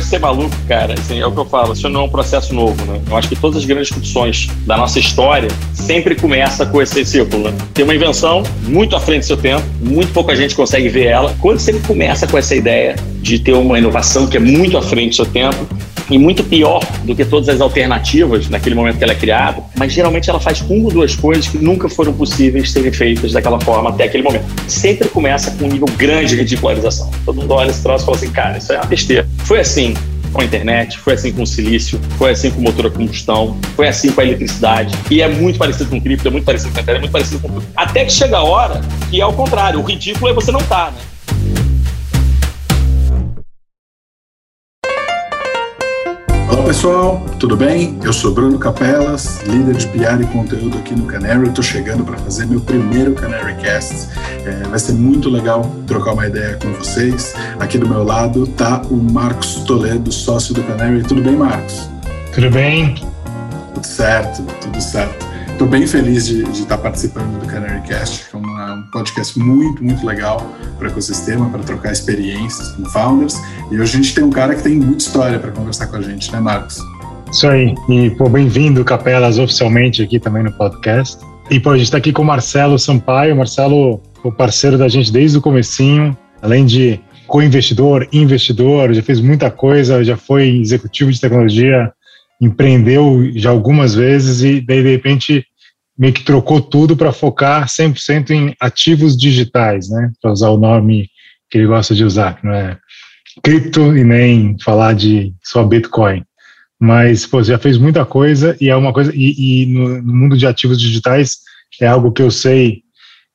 [0.00, 2.54] de ser maluco, cara, assim, é o que eu falo, isso não é um processo
[2.54, 3.00] novo, né?
[3.08, 7.38] Eu acho que todas as grandes discussões da nossa história sempre começa com esse ciclo,
[7.38, 7.54] né?
[7.74, 11.34] Tem uma invenção muito à frente do seu tempo, muito pouca gente consegue ver ela.
[11.40, 15.10] Quando você começa com essa ideia de ter uma inovação que é muito à frente
[15.10, 15.66] do seu tempo,
[16.10, 19.92] e muito pior do que todas as alternativas naquele momento que ela é criada, mas
[19.92, 23.90] geralmente ela faz uma ou duas coisas que nunca foram possíveis serem feitas daquela forma
[23.90, 24.44] até aquele momento.
[24.66, 27.10] Sempre começa com um nível grande de ridicularização.
[27.24, 29.28] Todo mundo olha esse troço e fala assim, cara, isso é uma besteira.
[29.44, 29.94] Foi assim
[30.32, 33.56] com a internet, foi assim com o silício, foi assim com o motor a combustão,
[33.74, 34.96] foi assim com a eletricidade.
[35.10, 37.40] E é muito parecido com cripto, é muito parecido com a internet, é muito parecido
[37.40, 37.66] com tudo.
[37.76, 39.80] Até que chega a hora que é o contrário.
[39.80, 41.69] O ridículo é você não estar, tá, né?
[46.50, 47.96] Olá pessoal, tudo bem?
[48.02, 51.48] Eu sou Bruno Capelas, líder de PR e conteúdo aqui no Canary.
[51.48, 54.08] Estou chegando para fazer meu primeiro Canary Cast.
[54.44, 57.34] É, vai ser muito legal trocar uma ideia com vocês.
[57.60, 61.04] Aqui do meu lado está o Marcos Toledo, sócio do Canary.
[61.04, 61.88] Tudo bem, Marcos?
[62.34, 62.96] Tudo bem?
[63.72, 65.29] Tudo certo, tudo certo.
[65.60, 69.84] Estou bem feliz de, de, estar participando do Canary Cast, que é um podcast muito,
[69.84, 70.38] muito legal
[70.78, 73.38] para o ecossistema, para trocar experiências com founders.
[73.70, 76.00] E hoje a gente tem um cara que tem muita história para conversar com a
[76.00, 76.78] gente, né, Marcos?
[77.30, 77.74] Isso aí.
[77.90, 81.22] E, pô, bem-vindo, Capelas, oficialmente aqui também no podcast.
[81.50, 83.36] E, pô, a gente está aqui com o Marcelo Sampaio.
[83.36, 89.50] Marcelo, o parceiro da gente desde o comecinho, além de co-investidor, investidor, já fez muita
[89.50, 91.92] coisa, já foi executivo de tecnologia,
[92.40, 95.46] empreendeu já algumas vezes e daí, de repente,
[96.00, 100.10] meio que trocou tudo para focar 100% em ativos digitais, né?
[100.22, 101.10] Para usar o nome
[101.50, 102.78] que ele gosta de usar, não é
[103.42, 106.24] cripto e nem falar de só Bitcoin.
[106.80, 109.12] Mas, pô, já fez muita coisa e é uma coisa.
[109.14, 111.40] E, e no, no, mundo de ativos digitais
[111.78, 112.80] é algo que eu sei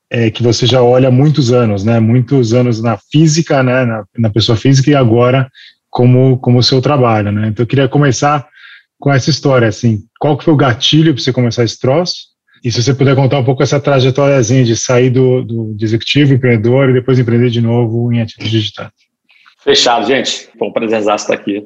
[0.10, 2.00] é, que você já olha há muitos anos, né?
[2.00, 3.86] Muitos anos na física, né?
[3.86, 5.48] Na, na pessoa física e agora
[5.88, 7.50] como como seu trabalho, né?
[7.50, 8.48] Então eu queria começar
[9.00, 12.35] com essa história, assim, qual que foi o gatilho para você começar esse troço?
[12.66, 16.34] E se você puder contar um pouco essa trajetóriazinha de sair do, do de executivo,
[16.34, 18.90] empreendedor e depois empreender de novo em ativos digitais.
[19.64, 20.50] Fechado, gente.
[20.58, 21.64] Foi um prazer estar aqui.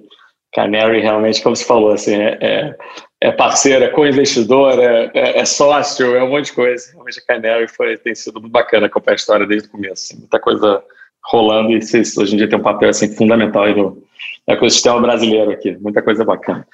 [0.54, 2.76] Canary, realmente, como você falou, assim, é, é,
[3.22, 6.92] é parceiro, é co-investidor, é, é, é, sócio, é um monte de coisa.
[6.92, 9.94] Realmente a Canary foi, tem sido muito bacana acompanhar a história desde o começo.
[10.14, 10.84] Assim, muita coisa
[11.24, 14.04] rolando e vocês hoje em dia tem um papel assim, fundamental aí no,
[14.50, 16.68] ecossistema brasileiro aqui, muita coisa bacana.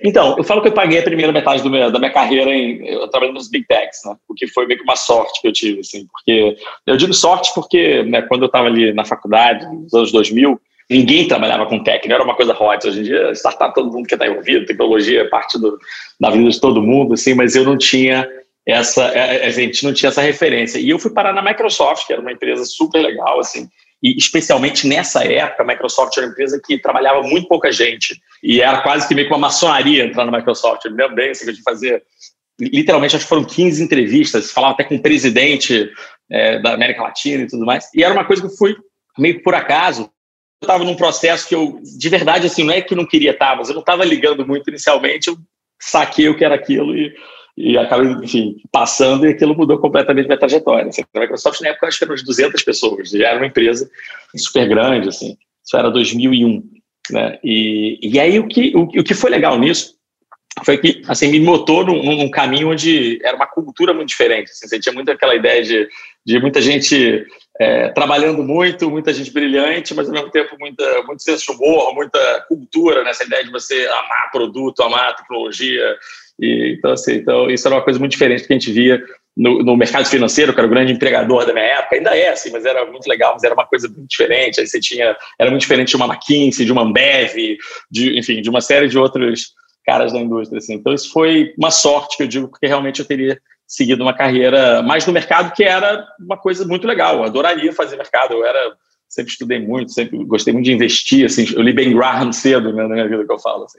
[0.00, 3.32] Então, eu falo que eu paguei a primeira metade meu, da minha carreira em eu
[3.32, 4.14] nos big techs, né?
[4.28, 6.56] O que foi meio que uma sorte que eu tive, assim, porque
[6.86, 10.60] eu digo sorte porque né, quando eu estava ali na faculdade, nos anos 2000,
[10.90, 12.86] ninguém trabalhava com tech, não era uma coisa hot.
[12.86, 15.78] Hoje em dia, startup todo mundo que está envolvido, tecnologia é parte do,
[16.20, 18.28] da vida de todo mundo, assim, mas eu não tinha
[18.66, 20.78] essa, a gente não tinha essa referência.
[20.78, 23.68] E eu fui parar na Microsoft, que era uma empresa super legal, assim,
[24.02, 28.60] e especialmente nessa época, a Microsoft era uma empresa que trabalhava muito pouca gente e
[28.60, 30.84] era quase que meio que uma maçonaria entrar na Microsoft.
[30.84, 32.02] Eu me lembro bem assim, que tinha que fazer,
[32.58, 35.88] literalmente, acho que foram 15 entrevistas, falava até com o presidente
[36.28, 37.88] é, da América Latina e tudo mais.
[37.94, 38.76] E era uma coisa que eu fui
[39.16, 40.10] meio por acaso.
[40.60, 43.30] Eu estava num processo que eu, de verdade, assim, não é que eu não queria
[43.30, 45.36] estar, mas eu não estava ligando muito inicialmente, eu
[45.80, 47.14] saquei o que era aquilo e
[47.56, 50.88] e acabei, enfim, passando e aquilo mudou completamente minha trajetória.
[50.88, 53.90] Assim, a Microsoft, na época, acho que eram uns 200 pessoas, já era uma empresa
[54.36, 56.62] super grande, assim, isso era 2001,
[57.10, 59.96] né, e, e aí o que, o, o que foi legal nisso
[60.64, 64.68] foi que, assim, me botou num, num, caminho onde era uma cultura muito diferente, assim,
[64.68, 65.88] você tinha muito aquela ideia de,
[66.24, 67.26] de muita gente
[67.60, 71.94] é, trabalhando muito, muita gente brilhante, mas ao mesmo tempo muita, muito senso de humor,
[71.94, 73.28] muita cultura, nessa né?
[73.28, 75.96] ideia de você amar produto, amar tecnologia,
[76.42, 79.00] e, então, assim, então, isso era uma coisa muito diferente do que a gente via
[79.36, 82.50] no, no, mercado financeiro, que era o grande empregador da minha época, ainda é assim,
[82.50, 84.60] mas era muito legal, mas era uma coisa muito diferente.
[84.60, 87.56] Aí você tinha, era muito diferente de uma McKinsey, de uma Ambev,
[87.88, 89.52] de, enfim, de uma série de outros
[89.86, 90.58] caras da indústria.
[90.58, 90.74] Assim.
[90.74, 94.82] Então, isso foi uma sorte que eu digo, porque realmente eu teria seguido uma carreira
[94.82, 97.18] mais no mercado, que era uma coisa muito legal.
[97.18, 98.76] Eu adoraria fazer mercado, eu era
[99.08, 102.82] sempre estudei muito, sempre gostei muito de investir, assim, eu li Ben Graham cedo né,
[102.82, 103.64] na minha vida que eu falo.
[103.64, 103.78] Assim.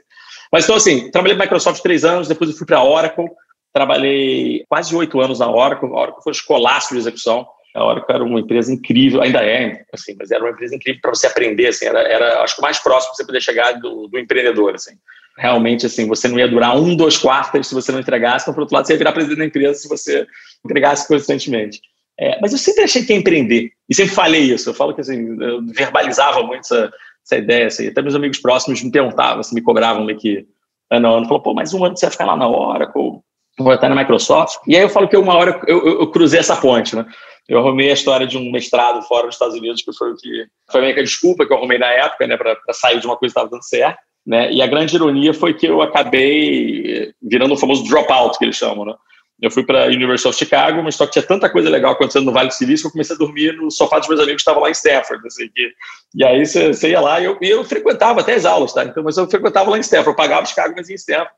[0.52, 3.28] Mas então, assim, trabalhei na Microsoft três anos, depois eu fui para a Oracle,
[3.72, 5.88] trabalhei quase oito anos na Oracle.
[5.88, 7.46] A Oracle foi um escolaço de execução.
[7.74, 11.12] A Oracle era uma empresa incrível, ainda é, assim, mas era uma empresa incrível para
[11.12, 14.06] você aprender, assim, era, era, acho que o mais próximo que você poder chegar do,
[14.06, 14.94] do empreendedor, assim.
[15.36, 18.60] Realmente, assim, você não ia durar um, dois quartos se você não entregasse, mas, por
[18.60, 20.24] outro lado, você ia virar presidente da empresa se você
[20.64, 21.80] entregasse constantemente.
[22.16, 25.00] É, mas eu sempre achei que ia empreender, e sempre falei isso, eu falo que,
[25.00, 26.92] assim, eu verbalizava muito essa,
[27.24, 30.46] essa ideia, assim, até meus amigos próximos me perguntavam, assim, me cobravam daqui
[30.90, 33.20] ano a ano, falou, pô, mais um ano você vai ficar lá na Oracle,
[33.58, 36.40] vai estar na Microsoft, e aí eu falo que uma hora eu, eu, eu cruzei
[36.40, 37.06] essa ponte, né,
[37.48, 40.80] Eu arrumei a história de um mestrado fora dos Estados Unidos, que foi que foi
[40.80, 43.38] a minha desculpa que eu arrumei na época, né, para sair de uma coisa que
[43.38, 43.98] estava dando certo.
[44.26, 44.50] Né?
[44.52, 48.86] E a grande ironia foi que eu acabei virando o famoso dropout, que eles chamam,
[48.86, 48.94] né?
[49.40, 52.26] Eu fui para a University of Chicago, mas só que tinha tanta coisa legal acontecendo
[52.26, 54.42] no Vale do Silício que eu comecei a dormir no sofá dos meus amigos que
[54.42, 55.26] estavam lá em Stanford.
[55.26, 55.72] Assim, que,
[56.14, 58.84] e aí você, ia lá e eu, e eu frequentava até as aulas, tá?
[58.84, 61.30] Então, mas eu frequentava lá em Stanford, eu pagava Chicago, mas em Stanford.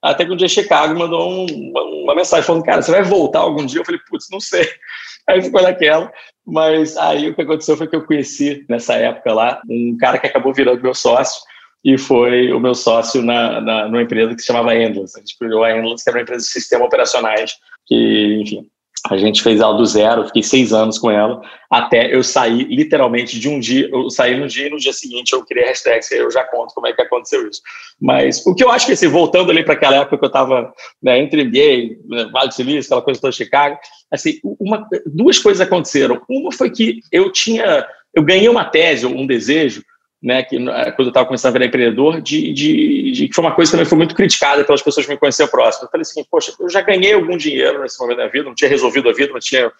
[0.00, 3.40] Até que um dia Chicago mandou um, uma, uma, mensagem falando, cara, você vai voltar
[3.40, 3.80] algum dia?
[3.80, 4.68] Eu falei, putz, não sei.
[5.28, 6.12] Aí ficou naquela.
[6.46, 10.26] Mas aí o que aconteceu foi que eu conheci, nessa época lá, um cara que
[10.26, 11.42] acabou virando meu sócio
[11.84, 15.16] e foi o meu sócio na, na, numa empresa que se chamava Endless.
[15.16, 17.52] A gente criou a Endless, que era uma empresa de sistemas operacionais,
[17.86, 18.68] que, enfim,
[19.08, 21.40] a gente fez ela do zero, fiquei seis anos com ela,
[21.70, 25.32] até eu sair literalmente de um dia, eu saí no dia e no dia seguinte
[25.32, 27.62] eu criei a hashtag, eu já conto como é que aconteceu isso.
[28.00, 30.72] Mas o que eu acho que, assim, voltando ali para aquela época que eu estava
[31.02, 33.78] né, entre MBA, né, Vale do Silício, aquela coisa toda Chicago,
[34.10, 36.20] assim, uma, duas coisas aconteceram.
[36.28, 39.82] Uma foi que eu tinha, eu ganhei uma tese, um desejo,
[40.22, 43.54] né, que quando eu estava começando a virar empreendedor, de, de, de, que foi uma
[43.54, 45.86] coisa que também foi muito criticada pelas pessoas que me conheciam próximo.
[45.86, 48.68] Eu falei assim, poxa, eu já ganhei algum dinheiro nesse momento da vida, não tinha
[48.68, 49.70] resolvido a vida, não tinha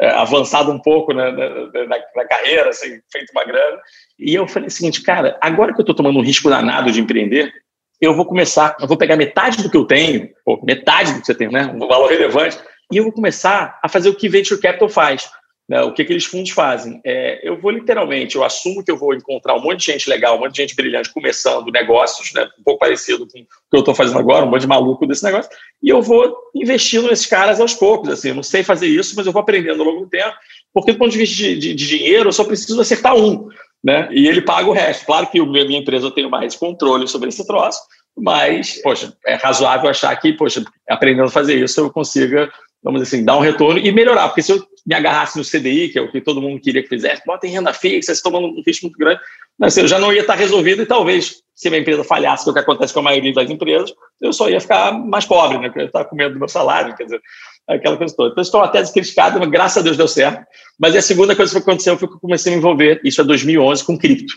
[0.00, 3.78] é, avançado um pouco né, na, na, na, carreira, assim, feito uma grana.
[4.18, 7.00] E eu falei o seguinte, cara, agora que eu estou tomando um risco danado de
[7.00, 7.52] empreender,
[8.00, 11.26] eu vou começar, eu vou pegar metade do que eu tenho, pô, metade do que
[11.26, 12.56] você tem, né, um valor relevante,
[12.92, 15.28] e eu vou começar a fazer o que Venture Capital faz
[15.68, 17.00] né, o que aqueles fundos fazem?
[17.04, 20.36] É, eu vou literalmente, eu assumo que eu vou encontrar um monte de gente legal,
[20.36, 23.80] um monte de gente brilhante começando negócios, né, um pouco parecido com o que eu
[23.80, 25.50] estou fazendo agora, um monte de maluco desse negócio,
[25.82, 28.08] e eu vou investindo nesses caras aos poucos.
[28.08, 30.34] Assim, eu não sei fazer isso, mas eu vou aprendendo ao longo do tempo,
[30.72, 33.48] porque do ponto de vista de, de, de dinheiro, eu só preciso acertar um,
[33.84, 35.04] né, e ele paga o resto.
[35.04, 37.80] Claro que a minha empresa eu tenho mais controle sobre esse troço,
[38.16, 42.50] mas, poxa, é razoável achar que, poxa, aprendendo a fazer isso, eu consiga
[42.82, 44.28] vamos dizer assim, dar um retorno e melhorar.
[44.28, 46.88] Porque se eu me agarrasse no CDI, que é o que todo mundo queria que
[46.88, 49.20] fizesse, bota em renda fixa, você tomando um risco muito grande,
[49.58, 52.44] mas assim, eu já não ia estar resolvido e talvez, se a minha empresa falhasse,
[52.44, 55.26] que é o que acontece com a maioria das empresas, eu só ia ficar mais
[55.26, 55.68] pobre, né?
[55.68, 57.20] Porque eu estar com medo do meu salário, quer dizer,
[57.66, 58.30] aquela coisa toda.
[58.30, 60.42] Então, estou até criticada, mas graças a Deus deu certo.
[60.78, 63.24] Mas a segunda coisa que aconteceu foi que eu comecei a me envolver, isso é
[63.24, 64.34] 2011, com cripto.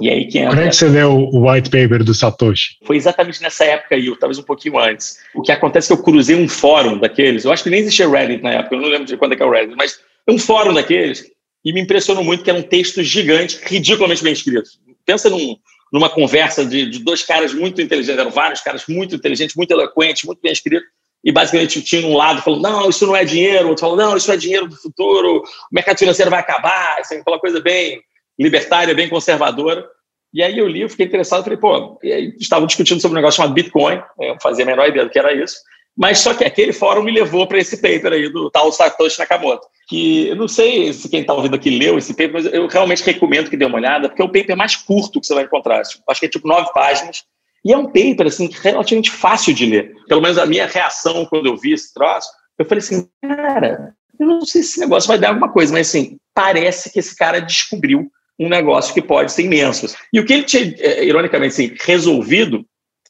[0.00, 2.76] E aí quem Quando é que você leu o white paper do Satoshi?
[2.84, 5.18] Foi exatamente nessa época aí, talvez um pouquinho antes.
[5.34, 8.08] O que acontece é que eu cruzei um fórum daqueles, eu acho que nem existia
[8.08, 9.98] Reddit na época, eu não lembro de quando é que é o Reddit, mas
[10.28, 11.24] um fórum daqueles,
[11.64, 14.68] e me impressionou muito que era um texto gigante, ridiculamente bem escrito.
[15.04, 15.56] Pensa num,
[15.92, 20.24] numa conversa de, de, dois caras muito inteligentes, eram vários caras muito inteligentes, muito eloquentes,
[20.24, 20.86] muito bem escritos,
[21.24, 24.30] e basicamente tinha um lado falando, não, isso não é dinheiro, outro falando, não, isso
[24.30, 28.00] é dinheiro do futuro, o mercado financeiro vai acabar, assim, aquela coisa bem
[28.38, 29.86] libertária, bem conservadora.
[30.32, 31.98] E aí eu li, eu fiquei interessado, falei, pô,
[32.38, 35.18] estavam discutindo sobre um negócio chamado Bitcoin, eu não fazia a menor ideia do que
[35.18, 35.56] era isso,
[35.96, 39.66] mas só que aquele fórum me levou para esse paper aí do tal Satoshi Nakamoto,
[39.88, 43.02] que eu não sei se quem está ouvindo aqui leu esse paper, mas eu realmente
[43.02, 45.80] recomendo que dê uma olhada, porque é o paper mais curto que você vai encontrar,
[45.80, 47.24] acho que é tipo nove páginas,
[47.64, 49.94] e é um paper, assim, relativamente fácil de ler.
[50.06, 52.28] Pelo menos a minha reação quando eu vi esse troço,
[52.58, 55.88] eu falei assim, cara, eu não sei se esse negócio vai dar alguma coisa, mas
[55.88, 59.86] assim, parece que esse cara descobriu um negócio que pode ser imenso.
[60.12, 62.64] E o que ele tinha, é, ironicamente, assim, resolvido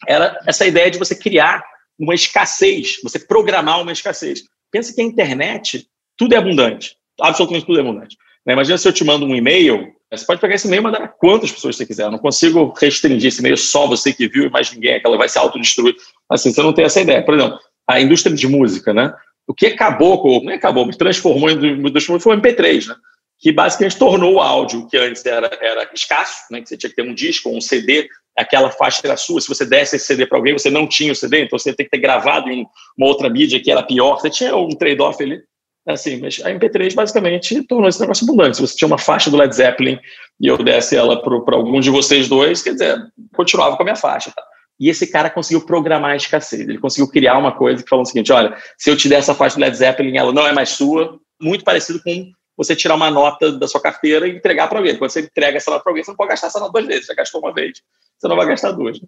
[0.06, 1.62] era essa ideia de você criar
[1.98, 4.42] uma escassez, você programar uma escassez.
[4.70, 5.86] Pensa que a internet,
[6.16, 8.16] tudo é abundante, absolutamente tudo é abundante.
[8.44, 8.52] Né?
[8.52, 11.08] Imagina se eu te mando um e-mail, você pode pegar esse e-mail e mandar a
[11.08, 12.04] quantas pessoas você quiser.
[12.04, 15.28] Eu não consigo restringir esse e-mail só você que viu e mais ninguém, aquela vai
[15.28, 15.96] se autodestruir.
[16.30, 17.24] Assim, você não tem essa ideia.
[17.24, 17.58] Por exemplo,
[17.88, 19.12] a indústria de música, né?
[19.48, 22.96] O que acabou, não é acabou, mas transformou em indústria foi o MP3, né?
[23.38, 26.96] Que basicamente tornou o áudio, que antes era, era escasso, né, que você tinha que
[26.96, 29.40] ter um disco um CD, aquela faixa era sua.
[29.40, 31.86] Se você desse esse CD para alguém, você não tinha o CD, então você tem
[31.86, 32.66] que ter gravado em
[32.96, 34.20] uma outra mídia que era pior.
[34.20, 35.40] Você tinha um trade-off ali.
[35.86, 38.56] Assim, mas a MP3 basicamente tornou esse negócio abundante.
[38.56, 39.98] Se você tinha uma faixa do Led Zeppelin
[40.40, 43.00] e eu desse ela para algum de vocês dois, quer dizer,
[43.36, 44.32] continuava com a minha faixa.
[44.34, 44.42] Tá?
[44.80, 46.62] E esse cara conseguiu programar a escassez.
[46.62, 49.34] Ele conseguiu criar uma coisa que falou o seguinte: olha, se eu te der essa
[49.34, 53.10] faixa do Led Zeppelin, ela não é mais sua, muito parecido com você tirar uma
[53.10, 54.96] nota da sua carteira e entregar para alguém.
[54.96, 57.06] Quando você entrega essa nota para alguém, você não pode gastar essa nota duas vezes.
[57.06, 57.82] Você gastou uma vez,
[58.18, 58.98] você não vai gastar duas.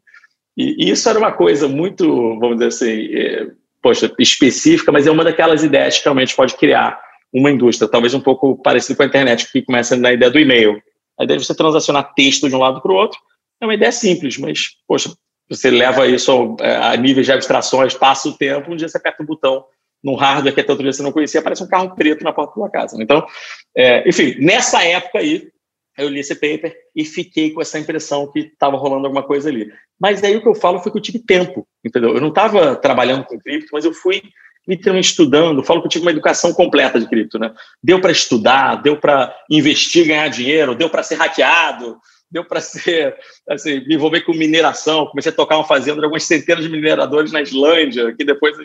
[0.57, 2.07] E isso era uma coisa muito,
[2.39, 3.47] vamos dizer assim, é,
[3.81, 7.01] poxa, específica, mas é uma daquelas ideias que realmente pode criar
[7.33, 10.83] uma indústria, talvez um pouco parecido com a internet, que começa na ideia do e-mail.
[11.19, 13.19] A ideia de você transacionar texto de um lado para o outro
[13.61, 15.13] é uma ideia simples, mas, poxa,
[15.49, 19.23] você leva isso a, a níveis de abstrações, passa o tempo, um dia você aperta
[19.23, 19.65] um botão
[20.03, 22.51] num hardware que até outro dia você não conhecia, aparece um carro preto na porta
[22.51, 22.97] da sua casa.
[23.03, 23.27] Então,
[23.77, 25.49] é, enfim, nessa época aí,
[25.97, 29.71] eu li esse paper e fiquei com essa impressão que estava rolando alguma coisa ali.
[30.01, 32.15] Mas daí o que eu falo foi que eu tive tempo, entendeu?
[32.15, 34.23] Eu não estava trabalhando com cripto, mas eu fui
[34.67, 35.65] literalmente estudando.
[35.65, 37.53] falo que eu tive uma educação completa de cripto, né?
[37.83, 41.99] Deu para estudar, deu para investir, ganhar dinheiro, deu para ser hackeado,
[42.31, 43.17] deu para ser,
[43.49, 47.33] assim, me envolver com mineração, comecei a tocar uma fazenda de algumas centenas de mineradores
[47.33, 48.57] na Islândia, que depois,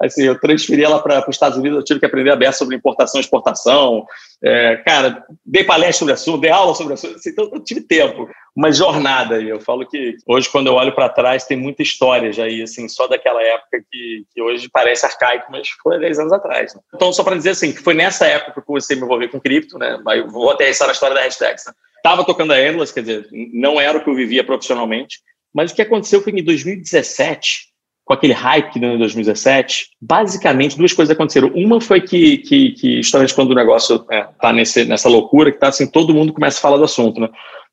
[0.00, 2.74] assim, eu transferi ela para os Estados Unidos, eu tive que aprender a beça sobre
[2.74, 4.06] importação e exportação,
[4.42, 8.28] é, cara, dei palestra sobre assunto, dei aula sobre assunto, assim, então eu tive tempo,
[8.56, 12.32] uma jornada, e eu falo que hoje, quando eu olho para trás, tem muita história
[12.32, 16.32] já aí, assim, só daquela época que, que hoje parece arcaico, mas foi 10 anos
[16.32, 16.74] atrás.
[16.74, 16.80] Né?
[16.94, 19.28] Então, só para dizer assim, que foi nessa época que eu comecei a me envolver
[19.28, 21.72] com cripto, né, mas vou até a história da hashtag, né?
[21.96, 25.18] Estava tocando a Endless, quer dizer, não era o que eu vivia profissionalmente,
[25.52, 27.69] mas o que aconteceu foi que em 2017,
[28.10, 31.52] com aquele hype em 2017, basicamente duas coisas aconteceram.
[31.54, 35.60] Uma foi que, que, que justamente quando o negócio está é, tá nessa loucura, que
[35.60, 37.28] tá assim, todo mundo começa a falar do assunto, né?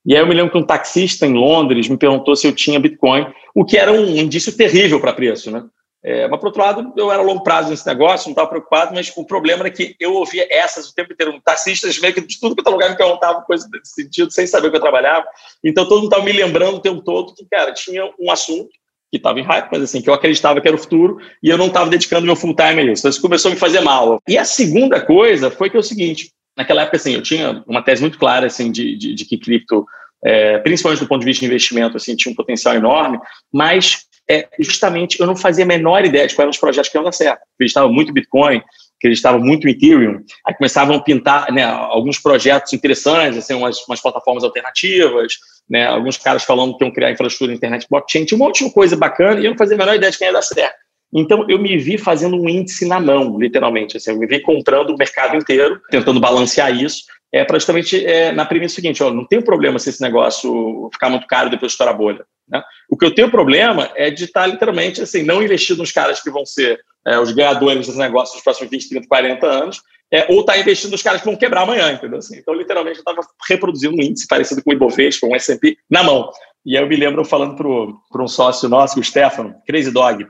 [0.05, 2.79] E aí eu me lembro que um taxista em Londres me perguntou se eu tinha
[2.79, 3.25] Bitcoin,
[3.55, 5.63] o que era um indício terrível para preço, né?
[6.03, 9.11] É, mas, por outro lado, eu era longo prazo nesse negócio, não estava preocupado, mas
[9.17, 11.41] o problema era que eu ouvia essas o tempo inteiro.
[11.43, 14.67] Taxistas meio que de tudo que eu lugar me perguntavam coisas desse sentido, sem saber
[14.67, 15.25] o que eu trabalhava.
[15.63, 18.69] Então, todo mundo estava me lembrando o tempo todo que, cara, tinha um assunto
[19.09, 21.57] que estava em hype, mas assim, que eu acreditava que era o futuro e eu
[21.57, 23.01] não estava dedicando meu full time a isso.
[23.01, 24.21] Então, isso começou a me fazer mal.
[24.27, 27.81] E a segunda coisa foi que é o seguinte, naquela época, assim, eu tinha uma
[27.81, 29.85] tese muito clara, assim, de, de, de que cripto,
[30.25, 33.19] é, principalmente do ponto de vista de investimento, assim, tinha um potencial enorme,
[33.53, 36.97] mas é, justamente eu não fazia a menor ideia de quais eram os projetos que
[36.97, 37.41] iam dar certo.
[37.55, 38.61] Acreditava muito em Bitcoin,
[38.99, 44.43] acreditava muito Ethereum, aí começavam a pintar né, alguns projetos interessantes, assim, umas, umas plataformas
[44.43, 45.35] alternativas,
[45.69, 48.95] né, alguns caras falando que iam criar infraestrutura internet blockchain, tinha um monte de coisa
[48.95, 50.75] bacana e eu não fazia a menor ideia de quem ia dar certo.
[51.13, 53.97] Então, eu me vi fazendo um índice na mão, literalmente.
[53.97, 58.45] Assim, eu me vi comprando o mercado inteiro, tentando balancear isso, é praticamente é, na
[58.45, 61.97] premissa seguinte: ó, não tem problema se esse negócio ficar muito caro depois estourar a
[61.97, 62.25] bolha.
[62.49, 62.63] Né?
[62.89, 66.29] O que eu tenho problema é de estar literalmente assim, não investindo nos caras que
[66.29, 70.41] vão ser é, os ganhadores desse negócio nos próximos 20, 30, 40 anos, é, ou
[70.41, 72.19] estar investindo nos caras que vão quebrar amanhã, entendeu?
[72.19, 76.03] Assim, então, literalmente, eu estava reproduzindo um índice parecido com o Ibovespa, um S&P, na
[76.03, 76.29] mão.
[76.65, 80.25] E aí eu me lembro falando para um sócio nosso, o Stefano, Crazy Dog,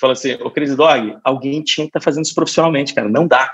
[0.00, 3.26] falou assim, o Crazy Dog, alguém tinha que estar tá fazendo isso profissionalmente, cara, não
[3.26, 3.52] dá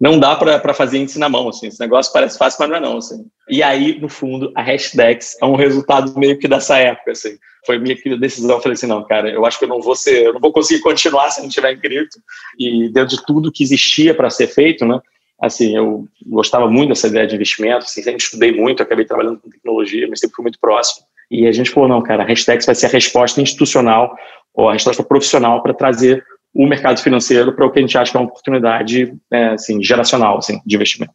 [0.00, 2.80] não dá para fazer índice na mão, assim, esse negócio parece fácil, mas não é
[2.80, 3.26] não, assim.
[3.48, 7.36] E aí, no fundo, a hashtags é um resultado meio que dessa época, assim.
[7.66, 10.26] Foi minha decisão, eu falei assim, não, cara, eu acho que eu não vou ser,
[10.26, 12.18] eu não vou conseguir continuar se não tiver em cripto.
[12.58, 15.00] E dentro de tudo que existia para ser feito, né,
[15.40, 19.50] assim, eu gostava muito dessa ideia de investimento, assim, sempre estudei muito, acabei trabalhando com
[19.50, 21.04] tecnologia, mas sempre fui muito próximo.
[21.28, 24.16] E a gente falou, não, cara, a hashtags vai ser a resposta institucional
[24.54, 26.24] ou a resposta profissional para trazer
[26.58, 29.80] o mercado financeiro para o que a gente acha que é uma oportunidade é, assim,
[29.80, 31.12] geracional assim, de investimento.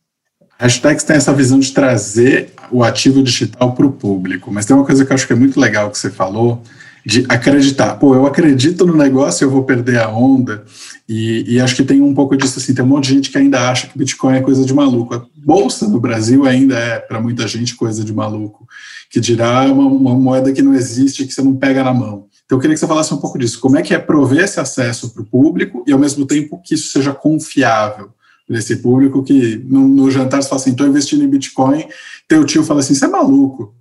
[0.58, 4.86] Hashtags tem essa visão de trazer o ativo digital para o público, mas tem uma
[4.86, 6.64] coisa que eu acho que é muito legal que você falou,
[7.06, 7.96] de acreditar.
[7.96, 10.64] Pô, eu acredito no negócio, eu vou perder a onda.
[11.10, 12.74] E, e, acho que tem um pouco disso assim.
[12.74, 15.14] Tem um monte de gente que ainda acha que Bitcoin é coisa de maluco.
[15.14, 18.66] A bolsa no Brasil ainda é, para muita gente, coisa de maluco.
[19.10, 22.28] Que dirá uma, uma moeda que não existe, que você não pega na mão.
[22.54, 23.60] Então, eu queria que você falasse um pouco disso.
[23.60, 26.76] Como é que é prover esse acesso para o público e, ao mesmo tempo, que
[26.76, 28.12] isso seja confiável
[28.48, 31.88] para esse público que no, no jantar você fala assim, estou investindo em Bitcoin,
[32.28, 33.74] teu tio fala assim, você é maluco.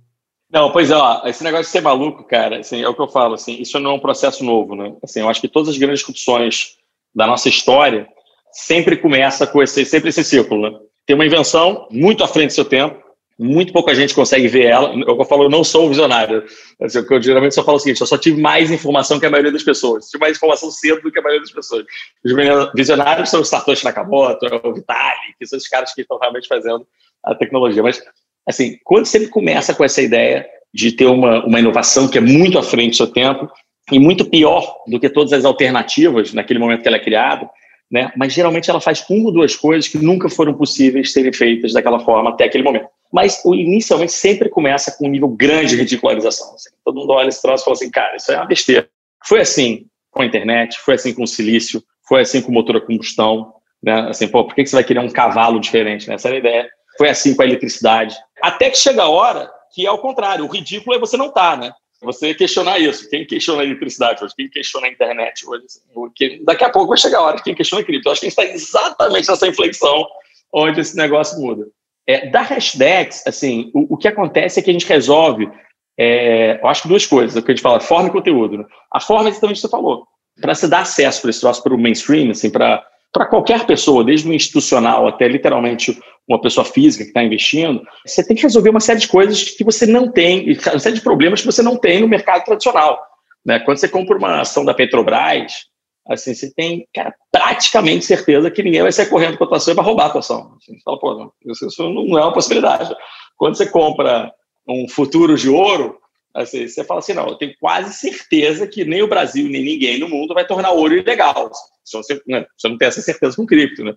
[0.51, 3.07] Não, pois é, ó, esse negócio de ser maluco, cara, assim, é o que eu
[3.07, 4.95] falo, assim, isso não é um processo novo, né?
[5.03, 6.77] Assim, eu acho que todas as grandes discussões
[7.13, 8.07] da nossa história
[8.51, 10.75] sempre começa com esse, sempre esse ciclo, né?
[11.05, 13.02] Tem uma invenção muito à frente do seu tempo,
[13.37, 14.93] muito pouca gente consegue ver ela.
[14.93, 16.43] Eu falo, eu não sou um visionário.
[16.81, 19.51] Assim, eu geralmente só falo o seguinte: eu só tive mais informação que a maioria
[19.51, 20.07] das pessoas.
[20.09, 21.85] Tive mais informação cedo do que a maioria das pessoas.
[22.23, 22.33] Os
[22.75, 26.47] visionários são o Satoshi Nakamoto, é o Vitalik, que são os caras que estão realmente
[26.47, 26.85] fazendo
[27.23, 27.81] a tecnologia.
[27.81, 28.01] Mas,
[28.47, 32.57] assim, quando você começa com essa ideia de ter uma, uma inovação que é muito
[32.57, 33.49] à frente do seu tempo
[33.91, 37.49] e muito pior do que todas as alternativas naquele momento que ela é criada,
[37.91, 38.11] né?
[38.15, 41.99] mas geralmente ela faz uma ou duas coisas que nunca foram possíveis serem feitas daquela
[41.99, 46.55] forma até aquele momento mas inicialmente sempre começa com um nível grande de ridicularização.
[46.55, 46.71] Assim.
[46.83, 48.89] Todo mundo olha esse troço e fala assim, cara, isso é uma besteira.
[49.23, 52.77] Foi assim com a internet, foi assim com o silício, foi assim com o motor
[52.77, 54.07] a combustão, né?
[54.09, 56.07] Assim, pô, por que você vai querer um cavalo diferente?
[56.09, 56.15] Né?
[56.15, 56.69] Essa era a ideia.
[56.97, 58.15] Foi assim com a eletricidade.
[58.41, 60.45] Até que chega a hora que é o contrário.
[60.45, 61.71] O ridículo é você não estar, tá, né?
[62.03, 63.09] Você questionar isso.
[63.09, 64.33] Quem questiona a eletricidade hoje?
[64.35, 65.65] Quem questiona a internet hoje?
[65.65, 68.07] Assim, daqui a pouco vai chegar a hora de quem questiona a cripto.
[68.07, 70.05] Eu acho que a gente está exatamente nessa inflexão
[70.53, 71.65] onde esse negócio muda.
[72.05, 75.49] É, da Hashdex, assim, o, o, que acontece é que a gente resolve,
[75.97, 78.57] é, eu acho que duas coisas, o que a gente fala, forma e conteúdo.
[78.57, 78.65] Né?
[78.91, 80.05] A forma é exatamente o que você falou.
[80.39, 82.85] Para se dar acesso para esse troço, para o mainstream, assim, para
[83.29, 88.35] qualquer pessoa, desde o institucional até literalmente uma pessoa física que está investindo, você tem
[88.35, 91.45] que resolver uma série de coisas que você não tem, uma série de problemas que
[91.45, 92.99] você não tem no mercado tradicional.
[93.45, 93.59] Né?
[93.59, 95.65] Quando você compra uma ação da Petrobras,
[96.07, 99.75] assim, você tem cara, praticamente certeza que ninguém vai sair correndo com a tua ação
[99.75, 100.55] para roubar a tua ação.
[100.57, 102.95] Assim, você fala, pô, não, isso, isso não é uma possibilidade.
[103.37, 104.31] Quando você compra
[104.67, 105.97] um futuro de ouro,
[106.33, 109.99] assim, você fala assim, não, eu tenho quase certeza que nem o Brasil, nem ninguém
[109.99, 111.51] no mundo vai tornar ouro ilegal.
[111.91, 113.93] Você, né, você não tem essa certeza com cripto, né?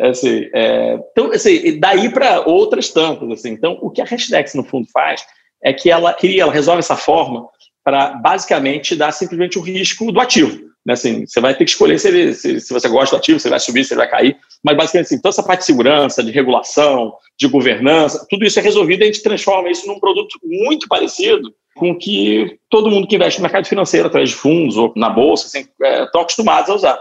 [0.00, 3.30] Assim, é, então, assim, daí para outras tantas.
[3.30, 3.50] Assim.
[3.50, 5.24] Então, o que a Hashdex, no fundo, faz
[5.62, 7.48] é que ela cria, ela resolve essa forma
[7.84, 10.68] para, basicamente, dar simplesmente o risco do ativo.
[10.86, 10.94] Né?
[10.94, 13.48] Assim, você vai ter que escolher se, ele, se, se, você gosta do ativo, se
[13.48, 14.36] ele vai subir, se ele vai cair.
[14.62, 18.62] Mas, basicamente, assim, toda essa parte de segurança, de regulação, de governança, tudo isso é
[18.62, 23.16] resolvido e a gente transforma isso num produto muito parecido com que todo mundo que
[23.16, 26.74] investe no mercado financeiro, através de fundos ou na bolsa, assim, é, estão acostumados a
[26.74, 27.00] usar.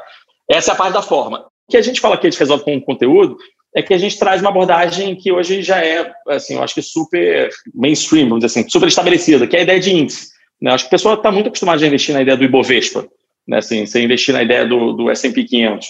[0.50, 1.40] Essa é a parte da forma.
[1.68, 3.38] O que a gente fala que a gente resolve com o conteúdo
[3.76, 6.82] é que a gente traz uma abordagem que hoje já é, assim, eu acho que
[6.82, 10.30] super mainstream, vamos dizer assim, super estabelecida, que é a ideia de índice.
[10.62, 10.72] Né?
[10.72, 13.08] Acho que a pessoa está muito acostumada a investir na ideia do Ibovespa,
[13.48, 13.58] né?
[13.58, 15.88] assim, você investir na ideia do, do S&P 500.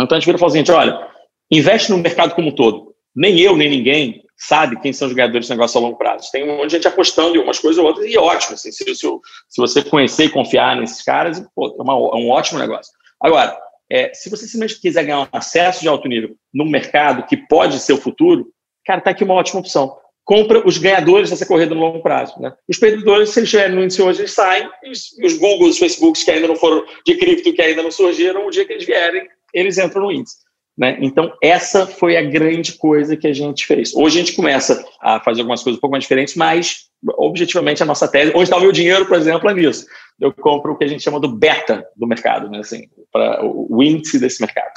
[0.00, 1.08] Então a gente vira e fala assim, olha,
[1.50, 2.94] investe no mercado como um todo.
[3.16, 6.30] Nem eu, nem ninguém sabe quem são os ganhadores desse negócio a longo prazo.
[6.30, 8.54] Tem um monte de gente apostando em umas coisas ou outras, e ótimo.
[8.54, 12.30] Assim, se, se, se, você conhecer e confiar nesses caras, pô, é, uma, é um
[12.30, 12.92] ótimo negócio.
[13.20, 13.56] Agora,
[13.90, 17.78] é, se você simplesmente quiser ganhar um acesso de alto nível num mercado que pode
[17.78, 18.48] ser o futuro,
[18.84, 19.96] cara, está aqui uma ótima opção.
[20.24, 22.40] Compra os ganhadores dessa corrida no longo prazo.
[22.40, 22.52] Né?
[22.66, 25.78] Os perdedores, se eles estiverem no índice hoje, eles saem, e os, os Googles, os
[25.78, 28.86] Facebooks que ainda não foram de cripto, que ainda não surgiram, o dia que eles
[28.86, 30.36] vierem, eles entram no índice.
[30.76, 30.98] Né?
[31.00, 33.94] Então, essa foi a grande coisa que a gente fez.
[33.94, 37.86] Hoje a gente começa a fazer algumas coisas um pouco mais diferentes, mas objetivamente a
[37.86, 39.86] nossa tese, onde está o meu dinheiro, por exemplo, é nisso.
[40.20, 42.58] Eu compro o que a gente chama do beta do mercado, né?
[42.58, 44.72] assim, para o índice desse mercado.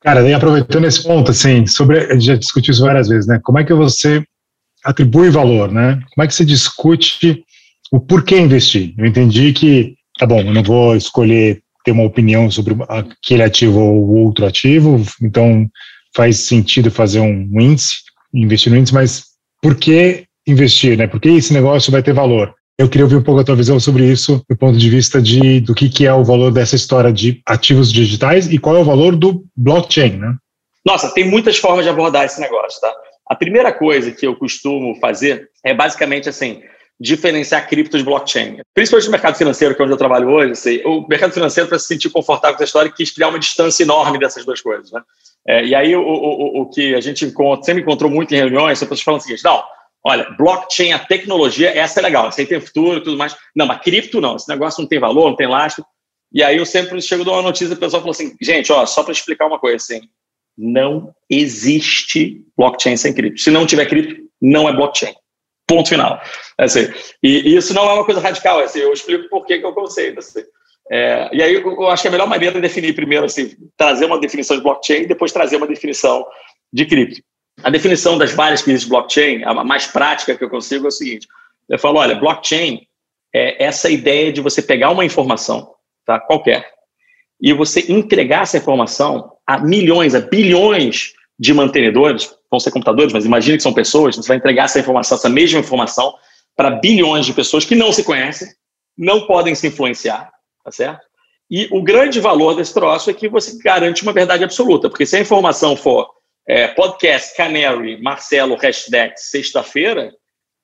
[0.00, 3.40] Cara, daí aproveitando esse ponto, assim, sobre, a gente já discutiu isso várias vezes, né?
[3.42, 4.22] Como é que você
[4.84, 5.98] atribui valor, né?
[6.14, 7.42] Como é que você discute
[7.90, 8.94] o porquê investir?
[8.98, 13.80] Eu entendi que, tá bom, eu não vou escolher ter uma opinião sobre aquele ativo
[13.80, 15.66] ou outro ativo, então
[16.14, 17.94] faz sentido fazer um índice,
[18.32, 19.24] investir no índice, mas
[19.62, 21.06] por que investir, né?
[21.06, 22.54] Por que esse negócio vai ter valor?
[22.76, 25.60] Eu queria ouvir um pouco a tua visão sobre isso, do ponto de vista de
[25.60, 28.84] do que, que é o valor dessa história de ativos digitais e qual é o
[28.84, 30.34] valor do blockchain, né?
[30.84, 32.92] Nossa, tem muitas formas de abordar esse negócio, tá?
[33.28, 36.62] A primeira coisa que eu costumo fazer é basicamente assim,
[37.00, 38.58] diferenciar cripto de blockchain.
[38.74, 41.78] Principalmente no mercado financeiro, que é onde eu trabalho hoje, assim, o mercado financeiro, para
[41.78, 44.90] se sentir confortável com essa história, quis criar uma distância enorme dessas duas coisas.
[44.92, 45.00] Né?
[45.46, 48.72] É, e aí, o, o, o, que a gente encontra, sempre encontrou muito em reuniões,
[48.72, 49.62] as pessoas falam o seguinte: não,
[50.04, 53.34] olha, blockchain, a tecnologia, essa é legal, essa aí tem futuro e tudo mais.
[53.56, 55.84] Não, mas cripto não, esse negócio não tem valor, não tem lastro.
[56.32, 59.02] E aí eu sempre chego de uma notícia, o pessoal falou assim: gente, ó, só
[59.02, 60.02] para explicar uma coisa assim,
[60.56, 63.40] não existe blockchain sem cripto.
[63.40, 65.14] Se não tiver cripto, não é blockchain.
[65.66, 66.20] Ponto final.
[66.58, 69.64] Assim, e, e, isso não é uma coisa radical, assim, eu explico por que, que
[69.64, 70.18] é o conceito.
[70.18, 70.42] Assim.
[70.90, 74.20] É, e aí eu acho que a melhor maneira é definir primeiro, assim, trazer uma
[74.20, 76.26] definição de blockchain e depois trazer uma definição
[76.72, 77.22] de cripto.
[77.62, 80.92] A definição das várias que existe blockchain, a mais prática que eu consigo é o
[80.92, 81.28] seguinte:
[81.68, 82.86] eu falo, olha, blockchain
[83.32, 86.72] é essa ideia de você pegar uma informação, tá, qualquer,
[87.40, 93.24] e você entregar essa informação a milhões, a bilhões de mantenedores, vão ser computadores, mas
[93.24, 96.14] imagine que são pessoas, você vai entregar essa informação, essa mesma informação,
[96.56, 98.48] para bilhões de pessoas que não se conhecem,
[98.96, 100.30] não podem se influenciar,
[100.64, 101.04] tá certo?
[101.50, 105.16] E o grande valor desse troço é que você garante uma verdade absoluta, porque se
[105.16, 106.08] a informação for
[106.46, 110.12] é, podcast Canary, Marcelo, hashtag sexta-feira,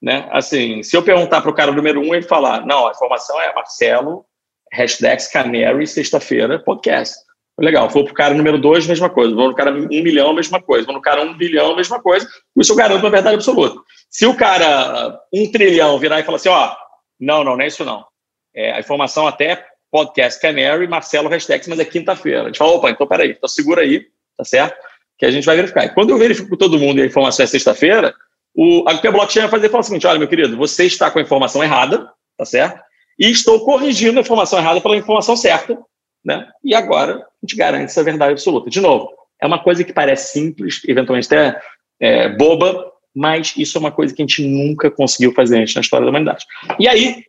[0.01, 0.29] né?
[0.31, 3.53] Assim, se eu perguntar para o cara número um, ele falar, não, a informação é
[3.55, 4.25] Marcelo,
[4.73, 7.17] hashtag Canary, sexta-feira, podcast.
[7.59, 9.35] Legal, vou para o cara número dois, mesma coisa.
[9.35, 10.87] Vou no cara um milhão, mesma coisa.
[10.87, 12.27] Vou no cara um bilhão, mesma coisa.
[12.57, 13.79] Isso eu garanto uma verdade absoluta.
[14.09, 16.75] Se o cara um trilhão virar e falar assim, ó,
[17.19, 18.07] não, não, não é isso não.
[18.55, 22.45] É, a informação até podcast Canary, Marcelo Hashtags, mas é quinta-feira.
[22.45, 24.07] A gente fala, opa, então peraí, então segura aí,
[24.39, 24.79] tá certo?
[25.21, 25.85] Que a gente vai verificar.
[25.85, 28.15] E quando eu verifico com todo mundo e a informação é sexta-feira,
[28.55, 31.23] o, a blockchain vai fazer falar o seguinte, olha, meu querido, você está com a
[31.23, 32.81] informação errada, tá certo?
[33.19, 35.79] E estou corrigindo a informação errada pela informação certa,
[36.25, 36.49] né?
[36.65, 38.71] E agora a gente garante essa verdade absoluta.
[38.71, 41.61] De novo, é uma coisa que parece simples, eventualmente até
[42.01, 45.83] é, boba, mas isso é uma coisa que a gente nunca conseguiu fazer antes na
[45.83, 46.47] história da humanidade.
[46.79, 47.25] E aí,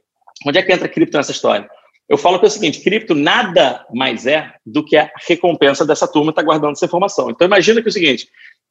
[0.47, 1.69] onde é que entra a cripto nessa história?
[2.12, 6.06] Eu falo que é o seguinte, cripto nada mais é do que a recompensa dessa
[6.06, 7.30] turma estar tá guardando essa informação.
[7.30, 8.28] Então imagina que é o seguinte,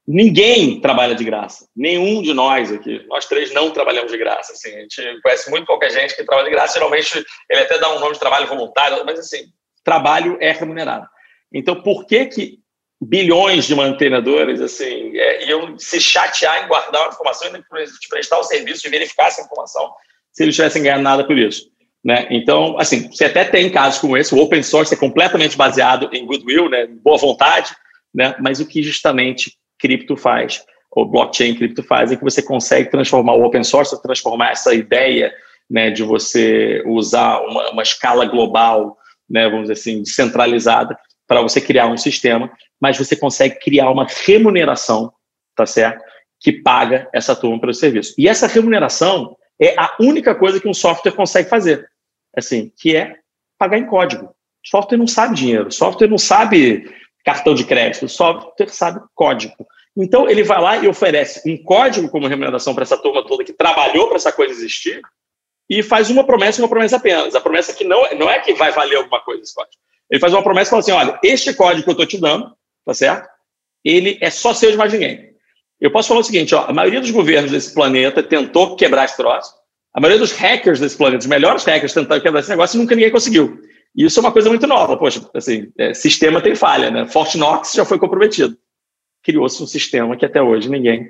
[0.07, 4.68] ninguém trabalha de graça, nenhum de nós aqui, nós três não trabalhamos de graça, assim,
[4.76, 7.98] a gente conhece muito qualquer gente que trabalha de graça, geralmente ele até dá um
[7.98, 9.46] nome de trabalho voluntário, mas assim,
[9.83, 11.07] trabalho é remunerado.
[11.50, 12.59] Então, por que que
[13.00, 18.38] bilhões de mantenedores assim é, iam se chatear em guardar uma informação e de prestar
[18.38, 19.90] o serviço de verificar essa informação
[20.31, 21.70] se eles tivessem ganhado nada por isso?
[22.04, 22.26] Né?
[22.30, 26.24] Então, assim, você até tem casos como esse, o open source é completamente baseado em
[26.24, 27.74] goodwill, né, em boa vontade,
[28.14, 32.90] né, mas o que justamente cripto faz, ou blockchain cripto faz, é que você consegue
[32.90, 35.32] transformar o open source, transformar essa ideia
[35.68, 38.96] né, de você usar uma, uma escala global,
[39.28, 44.06] né, vamos dizer assim, descentralizada, para você criar um sistema, mas você consegue criar uma
[44.26, 45.12] remuneração,
[45.54, 46.02] tá certo?
[46.40, 48.14] Que paga essa turma pelo serviço.
[48.18, 51.86] E essa remuneração é a única coisa que um software consegue fazer,
[52.37, 53.16] assim, que é
[53.59, 54.35] pagar em código.
[54.64, 56.90] Software não sabe dinheiro, software não sabe
[57.25, 59.55] cartão de crédito, software sabe código.
[59.97, 63.53] Então, ele vai lá e oferece um código como remuneração para essa turma toda que
[63.53, 65.01] trabalhou para essa coisa existir
[65.69, 67.35] e faz uma promessa, uma promessa apenas.
[67.35, 69.77] A promessa que não, não é que vai valer alguma coisa esse código.
[70.11, 72.53] Ele faz uma promessa e fala assim, olha, este código que eu estou te dando,
[72.85, 73.29] tá certo?
[73.85, 75.31] Ele é só seu de mais ninguém.
[75.81, 79.16] Eu posso falar o seguinte, ó, a maioria dos governos desse planeta tentou quebrar esse
[79.16, 79.55] troço,
[79.92, 82.94] a maioria dos hackers desse planeta, os melhores hackers tentaram quebrar esse negócio e nunca
[82.94, 83.61] ninguém conseguiu.
[83.94, 84.96] E isso é uma coisa muito nova.
[84.96, 87.07] Poxa, assim, é, sistema tem falha, né?
[87.07, 88.57] Fort Knox já foi comprometido.
[89.22, 91.09] Criou-se um sistema que até hoje ninguém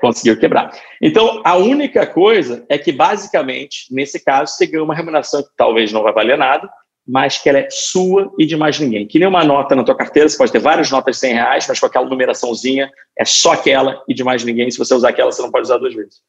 [0.00, 0.72] conseguiu quebrar.
[1.02, 5.92] Então, a única coisa é que, basicamente, nesse caso, você ganha uma remuneração que talvez
[5.92, 6.70] não vai valer nada,
[7.06, 9.06] mas que ela é sua e de mais ninguém.
[9.06, 11.66] Que nem uma nota na tua carteira, você pode ter várias notas de 100 reais,
[11.68, 14.70] mas com aquela numeraçãozinha, é só aquela e de mais ninguém.
[14.70, 16.20] Se você usar aquela, você não pode usar duas vezes.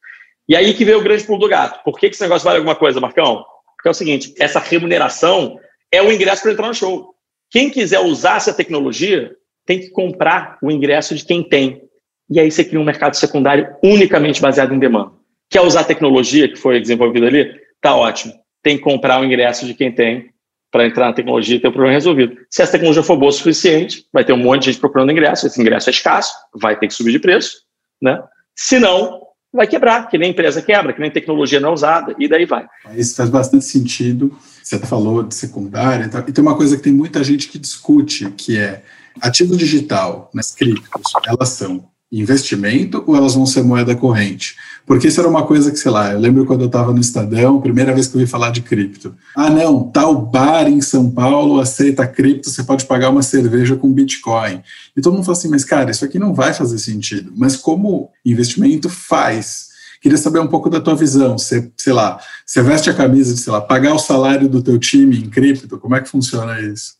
[0.47, 1.83] E aí que veio o grande pulo do gato.
[1.83, 3.43] Por que, que esse negócio vale alguma coisa, Marcão?
[3.75, 5.59] Porque é o seguinte, essa remuneração
[5.91, 7.13] é o ingresso para entrar no show.
[7.49, 11.81] Quem quiser usar essa tecnologia tem que comprar o ingresso de quem tem.
[12.29, 15.11] E aí você cria um mercado secundário unicamente baseado em demanda.
[15.49, 17.53] Quer usar a tecnologia que foi desenvolvida ali?
[17.81, 18.33] Tá ótimo.
[18.63, 20.31] Tem que comprar o ingresso de quem tem
[20.71, 22.37] para entrar na tecnologia e ter o problema resolvido.
[22.49, 25.45] Se essa tecnologia for boa o suficiente, vai ter um monte de gente procurando ingresso,
[25.45, 27.57] esse ingresso é escasso, vai ter que subir de preço,
[28.01, 28.23] né?
[28.55, 29.21] Se não,
[29.53, 32.65] vai quebrar, que nem empresa quebra, que nem tecnologia não é usada, e daí vai.
[32.95, 34.35] Isso faz bastante sentido.
[34.63, 38.57] Você falou de secundária, e tem uma coisa que tem muita gente que discute, que
[38.57, 38.83] é
[39.21, 44.55] ativo digital, nas criptos, elas são investimento ou elas vão ser moeda corrente?
[44.85, 47.61] Porque isso era uma coisa que, sei lá, eu lembro quando eu estava no Estadão,
[47.61, 49.15] primeira vez que eu ouvi falar de cripto.
[49.35, 53.91] Ah, não, tal bar em São Paulo aceita cripto, você pode pagar uma cerveja com
[53.91, 54.61] Bitcoin.
[54.97, 57.31] E todo mundo fala assim, mas cara, isso aqui não vai fazer sentido.
[57.35, 59.69] Mas como investimento faz?
[60.01, 61.37] Queria saber um pouco da tua visão.
[61.37, 64.79] Você, sei lá, você veste a camisa de, sei lá, pagar o salário do teu
[64.79, 66.95] time em cripto, como é que funciona isso?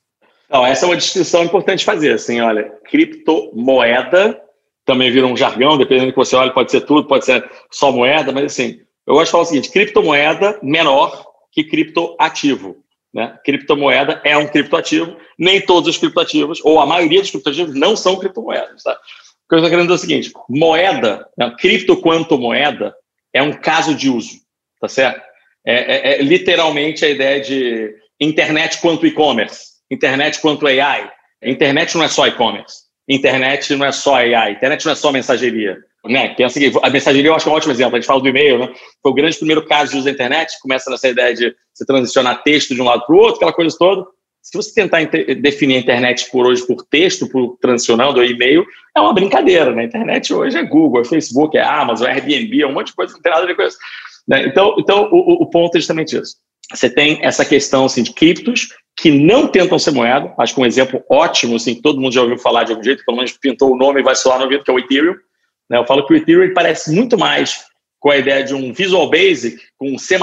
[0.52, 4.38] Não, essa é uma distinção importante fazer, assim, olha, criptomoeda
[4.92, 7.94] também vira um jargão, dependendo do que você olha, pode ser tudo, pode ser só
[7.94, 12.76] moeda, mas assim, eu gosto de falar o seguinte: criptomoeda menor que criptoativo.
[13.14, 13.38] Né?
[13.46, 18.18] Criptomoeda é um criptoativo, nem todos os criptoativos, ou a maioria dos criptoativos, não são
[18.18, 18.84] criptomoedas.
[18.84, 18.92] Tá?
[18.92, 21.56] O que eu estou querendo dizer é o seguinte: moeda, né?
[21.58, 22.94] cripto quanto moeda,
[23.34, 24.42] é um caso de uso,
[24.82, 25.22] tá certo?
[25.66, 31.10] É, é, é literalmente a ideia de internet quanto e-commerce, internet quanto AI.
[31.44, 32.81] Internet não é só e-commerce.
[33.08, 35.78] Internet não é só AI, internet não é só mensageria.
[36.06, 36.30] Né?
[36.30, 37.96] Pensa que a mensageria eu acho que é um ótimo exemplo.
[37.96, 38.74] A gente fala do e-mail, né?
[39.04, 42.42] Foi o grande primeiro caso de uso da internet, começa nessa ideia de você transicionar
[42.42, 44.06] texto de um lado para o outro, aquela coisa toda.
[44.42, 45.04] Se você tentar
[45.40, 48.66] definir a internet por hoje por texto, por transicionando e-mail,
[48.98, 49.84] é uma brincadeira, né?
[49.84, 52.96] A internet hoje é Google, é Facebook, é Amazon, é Airbnb, é um monte de
[52.96, 53.78] coisa que não tem nada a ver com isso.
[54.28, 54.48] Né?
[54.48, 56.38] Então, então o, o ponto é justamente isso.
[56.74, 60.34] Você tem essa questão assim, de criptos que não tentam ser moeda.
[60.38, 63.18] Acho que um exemplo ótimo, assim, todo mundo já ouviu falar de algum jeito, pelo
[63.18, 65.16] menos pintou o nome e vai soar no ouvido, que é o Ethereum.
[65.70, 65.78] Né?
[65.78, 67.66] Eu falo que o Ethereum parece muito mais
[68.00, 70.18] com a ideia de um Visual Basic, com C++,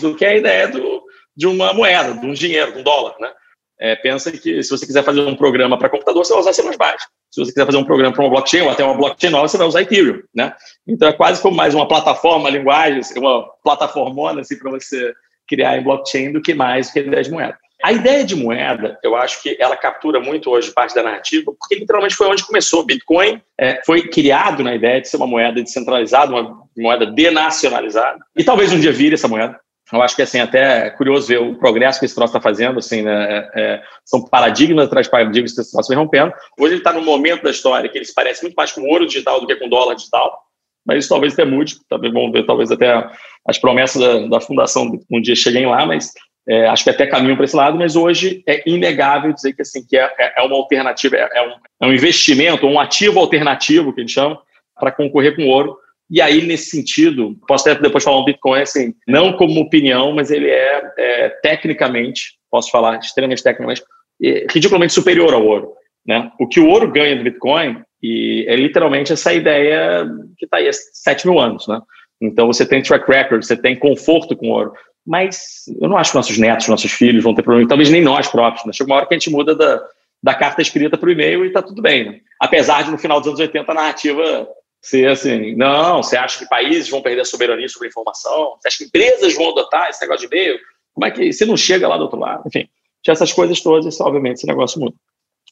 [0.00, 1.02] do que a ideia do,
[1.36, 3.14] de uma moeda, de um dinheiro, de um dólar.
[3.20, 3.30] Né?
[3.78, 6.62] É, pensa que se você quiser fazer um programa para computador, você vai usar C++.
[6.62, 9.56] Se você quiser fazer um programa para uma blockchain ou até uma blockchain nova, você
[9.56, 10.22] vai usar Ethereum.
[10.34, 10.52] Né?
[10.86, 15.14] Então é quase como mais uma plataforma, uma linguagem, uma plataformona assim, para você
[15.46, 17.58] criar em blockchain do que mais do que a ideia de moeda.
[17.82, 21.74] A ideia de moeda, eu acho que ela captura muito hoje parte da narrativa, porque
[21.74, 22.84] literalmente foi onde começou.
[22.84, 28.44] Bitcoin é, foi criado na ideia de ser uma moeda descentralizada, uma moeda denacionalizada, e
[28.44, 29.58] talvez um dia vire essa moeda.
[29.92, 32.78] Eu acho que assim, até é curioso ver o progresso que esse troço está fazendo,
[32.78, 33.50] assim, né?
[33.54, 36.32] É, é, são paradigmas atrás de paradigmas que esse troço vem rompendo.
[36.58, 39.06] Hoje ele está num momento da história que ele se parece muito mais com ouro
[39.06, 40.38] digital do que com dólar digital,
[40.86, 43.10] mas isso talvez até mude, talvez vamos ver, talvez até
[43.46, 46.12] as promessas da, da fundação um dia cheguem lá, mas
[46.48, 49.84] é, acho que até caminham para esse lado, mas hoje é inegável dizer que assim
[49.86, 53.92] que é, é, é uma alternativa, é, é, um, é um investimento, um ativo alternativo
[53.92, 54.40] que a gente chama
[54.78, 55.76] para concorrer com ouro.
[56.10, 60.30] E aí nesse sentido, posso até depois falar um Bitcoin assim, não como opinião, mas
[60.30, 63.82] ele é, é tecnicamente, posso falar extremamente tecnicamente,
[64.22, 65.74] é, ridiculamente superior ao ouro.
[66.06, 66.30] Né?
[66.40, 70.68] O que o ouro ganha do Bitcoin e é literalmente essa ideia que está aí
[70.68, 71.68] há 7 mil anos.
[71.68, 71.80] Né?
[72.20, 74.72] Então você tem track record, você tem conforto com ouro.
[75.06, 78.28] Mas eu não acho que nossos netos, nossos filhos vão ter problema, talvez nem nós
[78.28, 78.64] próprios.
[78.66, 78.72] Né?
[78.72, 79.82] Chega uma hora que a gente muda da,
[80.22, 82.04] da carta escrita para o e-mail e está tudo bem.
[82.04, 82.20] Né?
[82.38, 84.48] Apesar de no final dos anos 80 a narrativa
[84.82, 88.56] ser assim, não, você acha que países vão perder a soberania sobre a informação?
[88.58, 90.58] Você acha que empresas vão adotar esse negócio de e-mail?
[90.94, 92.44] Como é que você não chega lá do outro lado?
[92.46, 92.68] Enfim,
[93.02, 94.94] tinha essas coisas todas, obviamente, esse negócio muda.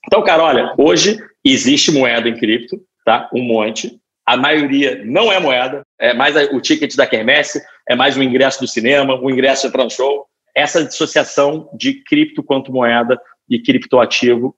[0.06, 3.28] Então, cara, olha, hoje existe moeda em cripto, tá?
[3.32, 4.00] Um monte.
[4.28, 8.60] A maioria não é moeda, é mais o ticket da quermesse, é mais o ingresso
[8.60, 10.26] do cinema, o ingresso de transhow.
[10.54, 14.54] Essa dissociação de cripto quanto moeda e criptoativo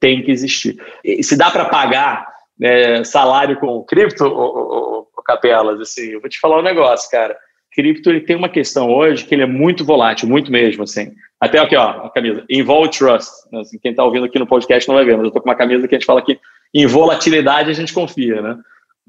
[0.00, 0.82] tem que existir.
[1.04, 2.26] E se dá para pagar
[2.58, 7.36] né, salário com cripto, ou, Capelas, assim, eu vou te falar um negócio, cara.
[7.72, 11.12] Cripto ele tem uma questão hoje que ele é muito volátil, muito mesmo, assim.
[11.38, 12.42] Até aqui, ó, a camisa.
[12.48, 13.30] Involve Trust.
[13.52, 13.60] Né?
[13.60, 15.54] Assim, quem está ouvindo aqui no podcast não vai ver, mas eu estou com uma
[15.54, 16.40] camisa que a gente fala que
[16.72, 18.58] em volatilidade a gente confia, né?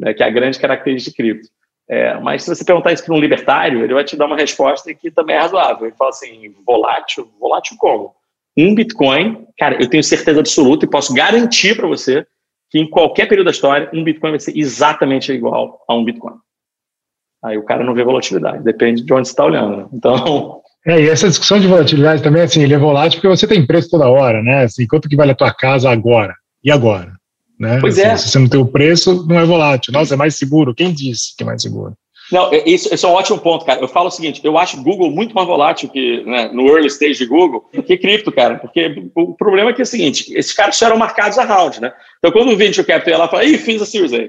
[0.04, 1.50] É, que é a grande característica de cripto.
[1.90, 4.94] É, mas se você perguntar isso para um libertário, ele vai te dar uma resposta
[4.94, 5.88] que também é razoável.
[5.88, 7.30] Ele fala assim, volátil?
[7.40, 8.14] Volátil como?
[8.58, 12.26] Um Bitcoin, cara, eu tenho certeza absoluta e posso garantir para você
[12.70, 16.36] que em qualquer período da história, um Bitcoin vai ser exatamente igual a um Bitcoin.
[17.44, 19.78] Aí o cara não vê volatilidade, depende de onde você está olhando.
[19.78, 19.86] Né?
[19.94, 20.62] Então.
[20.84, 23.88] É, e essa discussão de volatilidade também, assim, ele é volátil porque você tem preço
[23.92, 24.64] toda hora, né?
[24.64, 26.34] Assim, quanto que vale a tua casa agora?
[26.64, 27.14] E agora?
[27.62, 27.78] Né?
[27.80, 28.18] Pois assim, é.
[28.18, 29.94] Se você não tem o preço, não é volátil.
[29.94, 30.74] Nossa, é mais seguro.
[30.74, 31.94] Quem disse que é mais seguro?
[32.32, 33.80] Não, é, isso, isso é um ótimo ponto, cara.
[33.80, 37.20] Eu falo o seguinte: eu acho Google muito mais volátil que né, no early stage
[37.20, 38.56] de Google do que cripto, cara.
[38.58, 41.94] Porque o problema é que é o seguinte: esses caras eram marcados a round, né?
[42.18, 44.28] Então, quando o Venture Capital ia lá fala, ih, fiz a Series A.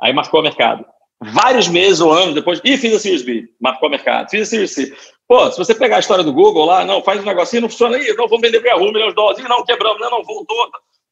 [0.00, 0.84] Aí marcou o mercado.
[1.22, 3.44] Vários meses ou anos depois, ih, fiz a Series B.
[3.60, 4.28] Marcou o mercado.
[4.28, 4.92] Fiz a Series C.
[5.28, 7.96] Pô, se você pegar a história do Google lá, não, faz um negocinho, não funciona
[7.96, 10.68] aí, não, vamos vender para um milhão de dólares, não, quebramos, não, não, voltou.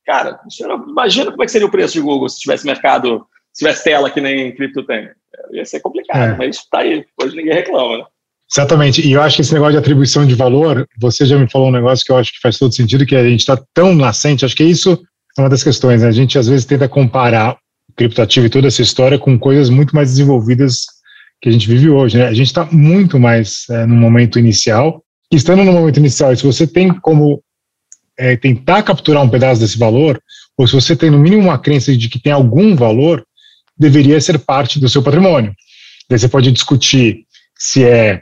[0.07, 0.41] Cara,
[0.89, 4.11] imagina como é que seria o preço de Google se tivesse mercado, se tivesse tela
[4.11, 5.11] que nem cripto tem.
[5.53, 6.37] Ia ser complicado, é.
[6.37, 7.05] mas está aí.
[7.23, 8.05] Hoje ninguém reclama, né?
[8.53, 9.07] Exatamente.
[9.07, 11.73] E eu acho que esse negócio de atribuição de valor, você já me falou um
[11.73, 14.57] negócio que eu acho que faz todo sentido, que a gente está tão nascente, acho
[14.57, 15.01] que isso
[15.39, 16.03] é uma das questões.
[16.03, 16.09] Né?
[16.09, 17.57] A gente às vezes tenta comparar
[17.89, 20.85] o criptoativo e toda essa história com coisas muito mais desenvolvidas
[21.41, 22.19] que a gente vive hoje.
[22.19, 22.27] Né?
[22.27, 25.03] A gente está muito mais é, no momento inicial.
[25.33, 27.41] E estando no momento inicial, se você tem como
[28.21, 30.21] é, tentar capturar um pedaço desse valor,
[30.57, 33.25] ou se você tem no mínimo uma crença de que tem algum valor,
[33.79, 35.55] deveria ser parte do seu patrimônio.
[36.09, 37.25] Daí você pode discutir
[37.59, 38.21] se é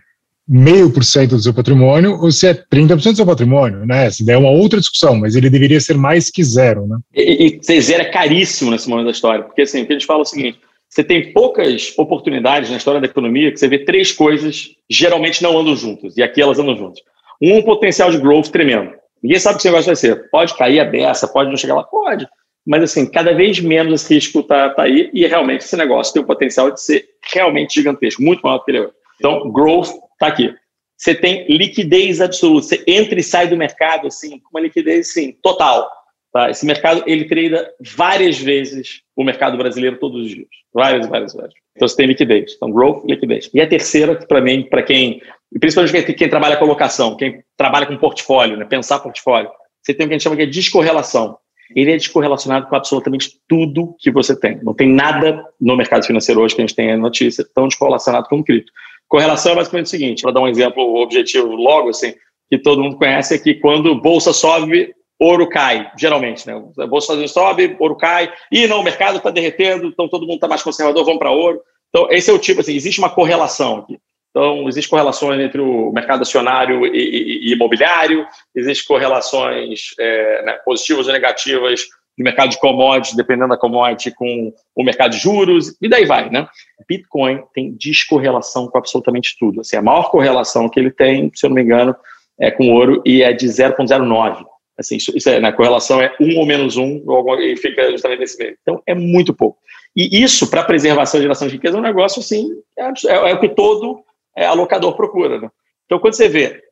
[0.49, 4.07] meio por cento do seu patrimônio ou se é 30% do seu patrimônio, né?
[4.07, 6.97] Essa daí é uma outra discussão, mas ele deveria ser mais que zero, né?
[7.15, 10.07] E, e zero é caríssimo nesse momento da história, porque assim, o que a gente
[10.07, 10.59] fala é o seguinte,
[10.89, 15.59] você tem poucas oportunidades na história da economia que você vê três coisas geralmente não
[15.59, 17.01] andam juntas, e aqui elas andam juntas.
[17.43, 18.93] Um, um potencial de growth tremendo.
[19.23, 20.31] Ninguém sabe o que esse negócio vai ser.
[20.31, 22.27] Pode cair a beça, pode não chegar lá, pode.
[22.67, 26.23] Mas, assim, cada vez menos esse risco está tá aí e realmente esse negócio tem
[26.23, 28.91] o potencial de ser realmente gigantesco, muito maior do que ele é.
[29.19, 30.55] Então, growth está aqui.
[30.97, 32.67] Você tem liquidez absoluta.
[32.67, 35.89] Você entra e sai do mercado, assim, com uma liquidez, assim, total.
[36.33, 36.51] Tá?
[36.51, 40.49] Esse mercado, ele treina várias vezes o mercado brasileiro todos os dias.
[40.73, 41.55] Várias, várias, várias.
[41.75, 42.55] Então, você tem liquidez.
[42.57, 43.51] Então, growth, liquidez.
[43.55, 45.23] E a terceira, que para mim, para quem,
[45.59, 48.65] principalmente quem, trabalha com locação, quem trabalha com portfólio, né?
[48.65, 49.51] pensar portfólio,
[49.83, 51.39] você tem o que a gente chama de descorrelação
[51.75, 54.59] ele é descorrelacionado com absolutamente tudo que você tem.
[54.63, 58.39] Não tem nada no mercado financeiro hoje que a gente tenha notícia tão descorrelacionado com
[58.39, 58.73] o cripto.
[59.07, 62.15] Correlação é basicamente o seguinte, para dar um exemplo objetivo logo, assim,
[62.51, 66.55] que todo mundo conhece, é que quando bolsa sobe, ouro cai, geralmente, né?
[66.79, 70.49] A bolsa sobe, ouro cai, e não, o mercado está derretendo, então todo mundo está
[70.49, 71.61] mais conservador, vamos para ouro.
[71.89, 73.99] Então, esse é o tipo, assim, existe uma correlação aqui.
[74.31, 80.53] Então, existem correlações entre o mercado acionário e, e, e imobiliário, existem correlações é, né,
[80.65, 81.83] positivas ou negativas
[82.17, 86.29] no mercado de commodities, dependendo da commodity, com o mercado de juros, e daí vai,
[86.29, 86.49] né?
[86.87, 89.61] Bitcoin tem descorrelação com absolutamente tudo.
[89.61, 91.95] Assim, a maior correlação que ele tem, se eu não me engano,
[92.39, 94.45] é com ouro e é de 0,09.
[94.79, 97.03] Assim, isso, isso é, né, a correlação é 1 ou menos 1,
[97.41, 98.57] e fica justamente nesse meio.
[98.63, 99.59] Então, é muito pouco.
[99.97, 103.35] E isso, para preservação e geração de riqueza, é um negócio assim, é, é, é
[103.35, 104.05] o que todo
[104.37, 105.41] é, alocador procura.
[105.41, 105.51] Né?
[105.87, 106.63] Então, quando você vê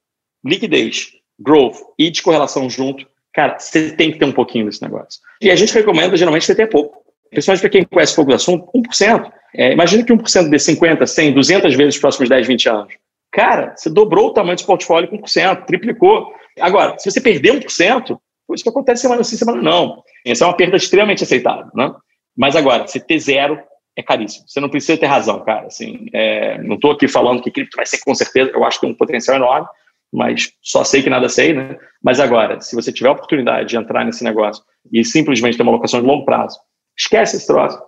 [0.45, 5.21] liquidez, growth e descorrelação junto, cara, você tem que ter um pouquinho desse negócio.
[5.43, 7.05] E a gente recomenda, geralmente, você ter pouco.
[7.31, 9.33] Principalmente para quem conhece pouco do assunto, 1%.
[9.55, 12.95] É, imagina que 1% de 50, 100, 200 vezes nos próximos 10, 20 anos.
[13.33, 16.33] Cara, você dobrou o tamanho do portfólio com 1%, triplicou.
[16.61, 18.19] Agora, se você perder 1%,
[18.55, 20.03] isso que acontece semana sim, semana não.
[20.25, 21.71] Essa é uma perda extremamente aceitável.
[21.75, 21.93] Né?
[22.37, 23.59] Mas agora, se ter zero,
[23.97, 24.45] é caríssimo.
[24.47, 25.67] Você não precisa ter razão, cara.
[25.67, 28.87] Assim, é, não estou aqui falando que cripto vai ser com certeza, eu acho que
[28.87, 29.67] tem um potencial enorme,
[30.13, 31.77] mas só sei que nada sei, né?
[32.03, 35.73] Mas agora, se você tiver a oportunidade de entrar nesse negócio e simplesmente ter uma
[35.73, 36.59] locação de longo prazo,
[36.97, 37.79] esquece esse troço,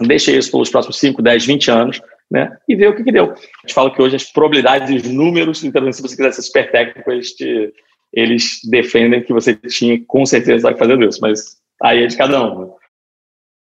[0.00, 2.56] deixa isso pelos próximos 5, 10, 20 anos, né?
[2.68, 3.32] E ver o que, que deu.
[3.32, 6.42] A gente fala que hoje as probabilidades e os números, então, se você quiser ser
[6.42, 7.72] super técnico, eles, te,
[8.12, 12.42] eles defendem que você tinha com certeza que fazer isso, mas aí é de cada
[12.42, 12.60] um.
[12.60, 12.72] Né?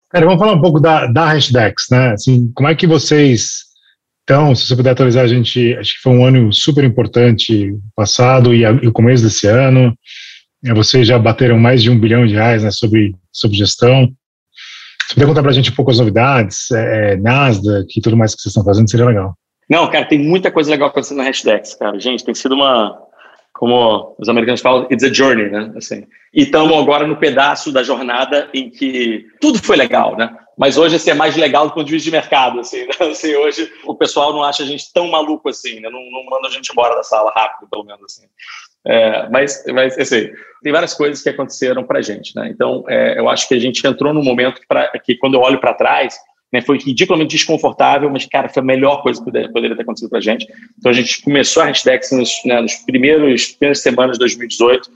[0.10, 2.12] Cara, vamos falar um pouco da, da Hashdex, né?
[2.12, 3.66] Assim, como é que vocês
[4.22, 8.54] estão, se você puder atualizar a gente, acho que foi um ano super importante passado
[8.54, 9.96] e, a, e o começo desse ano,
[10.64, 14.12] é, vocês já bateram mais de um bilhão de reais né, sobre, sobre gestão,
[15.08, 18.18] se puder contar para a gente um pouco as novidades, é, é, Nasdaq e tudo
[18.18, 19.36] mais que vocês estão fazendo, seria legal.
[19.70, 22.00] Não, cara, tem muita coisa legal acontecendo na Hashdex, cara.
[22.00, 22.98] Gente, tem sido uma,
[23.58, 25.72] como os americanos falam, it's a journey, né?
[25.78, 26.06] Assim.
[26.34, 30.38] E estamos agora no pedaço da jornada em que tudo foi legal, né?
[30.58, 32.94] Mas hoje assim, é mais legal do ponto de vista de mercado, assim, né?
[33.10, 35.90] assim hoje o pessoal não acha a gente tão maluco assim, né?
[35.90, 38.28] Não, não manda a gente embora da sala rápido, pelo menos assim.
[38.86, 40.30] É, mas, mas assim,
[40.62, 42.50] tem várias coisas que aconteceram para a gente, né?
[42.50, 45.60] Então, é, eu acho que a gente entrou num momento que, que quando eu olho
[45.60, 46.18] para trás,
[46.56, 50.20] né, foi ridiculamente desconfortável, mas, cara, foi a melhor coisa que poderia ter acontecido para
[50.20, 50.48] a gente.
[50.78, 54.90] Então, a gente começou a hashtag nos, né, nos primeiros primeiras semanas de 2018,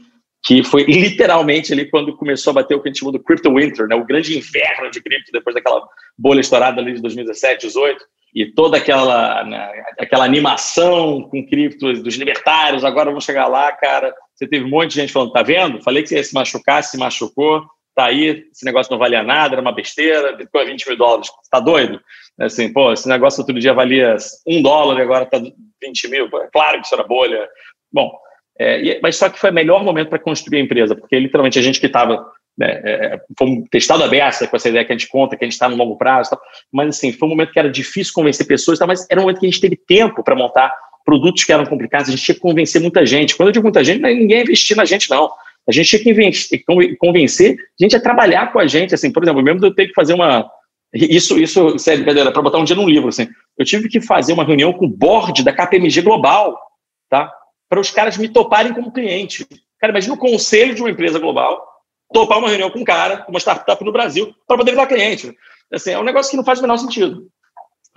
[0.46, 3.54] que foi literalmente ali quando começou a bater o que a gente chamou do Crypto
[3.54, 5.86] Winter, né, o grande inverno de cripto depois daquela
[6.18, 9.70] bolha estourada ali de 2017, 2018 e toda aquela, né,
[10.00, 14.14] aquela animação com criptos dos libertários, agora vamos chegar lá, cara.
[14.36, 15.82] Você teve um monte de gente falando, tá vendo?
[15.82, 17.66] Falei que você ia se machucar, se machucou,
[18.00, 21.60] tá aí, esse negócio não valia nada, era uma besteira, a 20 mil dólares, tá
[21.60, 22.00] doido?
[22.40, 24.16] Assim, pô, esse negócio outro dia valia
[24.48, 25.38] um dólar e agora tá
[25.82, 27.48] 20 mil, pô, é claro que isso era bolha.
[27.92, 28.12] Bom,
[28.58, 31.62] é, mas só que foi o melhor momento para construir a empresa, porque literalmente a
[31.62, 32.26] gente que estava
[32.58, 35.54] né, é, fomos testado aberta com essa ideia que a gente conta, que a gente
[35.54, 36.42] está no longo prazo, tal.
[36.72, 39.40] mas assim, foi um momento que era difícil convencer pessoas, tal, mas era um momento
[39.40, 40.74] que a gente teve tempo para montar
[41.06, 43.36] produtos que eram complicados, a gente tinha que convencer muita gente.
[43.36, 45.30] Quando eu digo muita gente, ninguém ia investir na gente, não.
[45.70, 49.44] A gente tinha que convencer a gente a trabalhar com a gente, assim, por exemplo,
[49.44, 50.50] mesmo eu ter que fazer uma...
[50.92, 53.28] Isso, isso, sério, brincadeira, para botar um dia num livro, assim,
[53.58, 56.60] eu tive que fazer uma reunião com o board da KPMG Global,
[57.08, 57.32] tá?
[57.70, 59.46] Para os caras me toparem como cliente.
[59.80, 61.64] Cara, imagina o conselho de uma empresa global
[62.12, 65.32] topar uma reunião com um cara, uma startup no Brasil, para poder virar cliente.
[65.72, 67.28] Assim, é um negócio que não faz o menor sentido.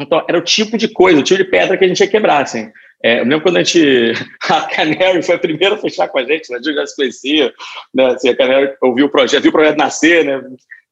[0.00, 2.42] Então, era o tipo de coisa, o tipo de pedra que a gente ia quebrar,
[2.42, 2.70] assim.
[3.04, 4.12] É, eu lembro quando a gente...
[4.48, 6.58] A Canary foi a primeira a fechar com a gente, né?
[6.58, 7.52] A gente já se conhecia,
[7.94, 8.06] né?
[8.06, 10.42] Assim, a Canary ouviu o projeto, viu o projeto nascer, né?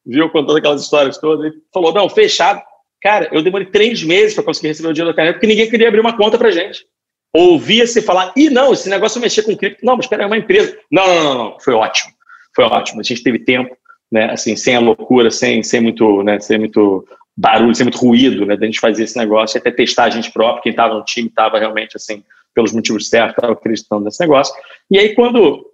[0.05, 2.61] Viu contando aquelas histórias todas, e falou, não, fechado.
[3.01, 5.87] Cara, eu demorei três meses para conseguir receber o dinheiro da Canary, porque ninguém queria
[5.87, 6.85] abrir uma conta para gente.
[7.33, 9.85] Ouvia-se falar, ih, não, esse negócio mexer com cripto.
[9.85, 10.77] Não, mas espera, é uma empresa.
[10.91, 12.11] Não, não, não, não, foi ótimo
[12.55, 12.99] foi ótimo.
[12.99, 13.75] A gente teve tempo,
[14.11, 17.05] né, assim, sem a loucura, sem, sem muito, né, sem muito
[17.41, 20.61] barulho, sem muito ruído, né, da gente fazer esse negócio, até testar a gente próprio,
[20.61, 22.23] quem estava no time estava realmente, assim,
[22.53, 24.53] pelos motivos certos, estava acreditando nesse negócio.
[24.91, 25.65] E aí, quando,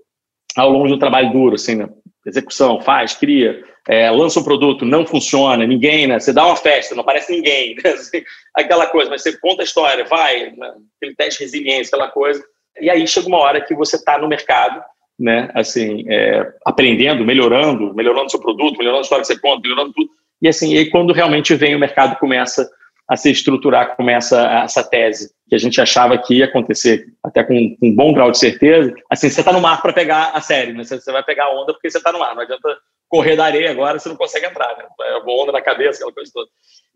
[0.56, 1.90] ao longo do trabalho duro, assim, né,
[2.26, 6.96] execução, faz, cria, é, lança um produto, não funciona, ninguém, né, você dá uma festa,
[6.96, 8.24] não aparece ninguém, né, assim,
[8.56, 12.42] aquela coisa, mas você conta a história, vai, né, aquele teste de resiliência, aquela coisa,
[12.80, 14.82] e aí chega uma hora que você está no mercado,
[15.20, 15.50] né?
[15.56, 20.10] Assim, é, aprendendo, melhorando, melhorando seu produto, melhorando a história que você conta, melhorando tudo.
[20.42, 22.70] E assim, e quando realmente vem o mercado começa
[23.10, 27.54] a se estruturar, começa essa tese que a gente achava que ia acontecer, até com,
[27.80, 28.94] com um bom grau de certeza.
[29.10, 30.84] Assim, você está no mar para pegar a série, né?
[30.84, 32.36] Você, você vai pegar a onda porque você está no mar.
[32.36, 32.68] Não adianta
[33.08, 34.84] correr da areia agora, você não consegue entrar, né?
[35.02, 36.50] É uma onda na cabeça, aquela coisa toda.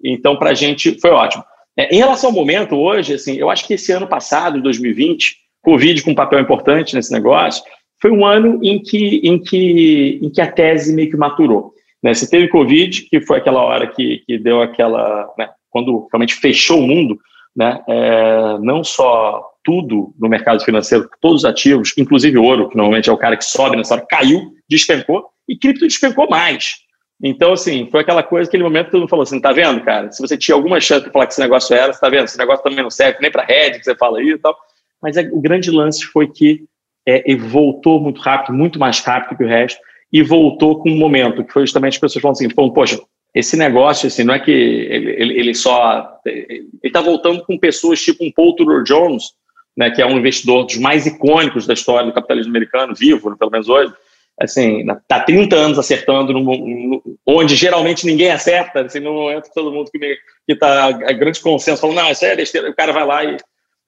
[0.03, 1.43] Então, para a gente foi ótimo.
[1.77, 6.03] É, em relação ao momento hoje, assim, eu acho que esse ano passado, 2020, Covid
[6.03, 7.63] com um papel importante nesse negócio,
[8.01, 11.73] foi um ano em que, em que, em que a tese meio que maturou.
[12.03, 12.13] Né?
[12.13, 15.31] Você teve Covid, que foi aquela hora que, que deu aquela.
[15.37, 15.49] Né?
[15.69, 17.19] Quando realmente fechou o mundo,
[17.55, 17.81] né?
[17.87, 23.13] É, não só tudo no mercado financeiro, todos os ativos, inclusive ouro, que normalmente é
[23.13, 26.77] o cara que sobe nessa hora, caiu, despencou, e cripto despencou mais.
[27.23, 30.11] Então, assim, foi aquela coisa, aquele momento que todo mundo falou assim, tá vendo, cara?
[30.11, 32.25] Se você tinha alguma chance de falar que esse negócio era, você tá vendo?
[32.25, 34.57] Esse negócio também não serve nem para rede, que você fala aí e tal.
[35.01, 36.63] Mas é, o grande lance foi que
[37.07, 39.79] é, voltou muito rápido, muito mais rápido que o resto,
[40.11, 42.99] e voltou com um momento que foi justamente as pessoas falando assim, poxa,
[43.33, 46.19] esse negócio, assim, não é que ele, ele, só...
[46.25, 49.23] Ele está voltando com pessoas tipo um Paul Tudor Jones,
[49.75, 53.37] né, que é um investidor dos mais icônicos da história do capitalismo americano, vivo, né,
[53.39, 53.93] pelo menos hoje,
[54.37, 59.53] assim, está 30 anos acertando, no, no, onde geralmente ninguém acerta, assim, no momento que
[59.53, 63.05] todo mundo que está a grande consenso falando, não, isso é besteira, o cara vai
[63.05, 63.37] lá e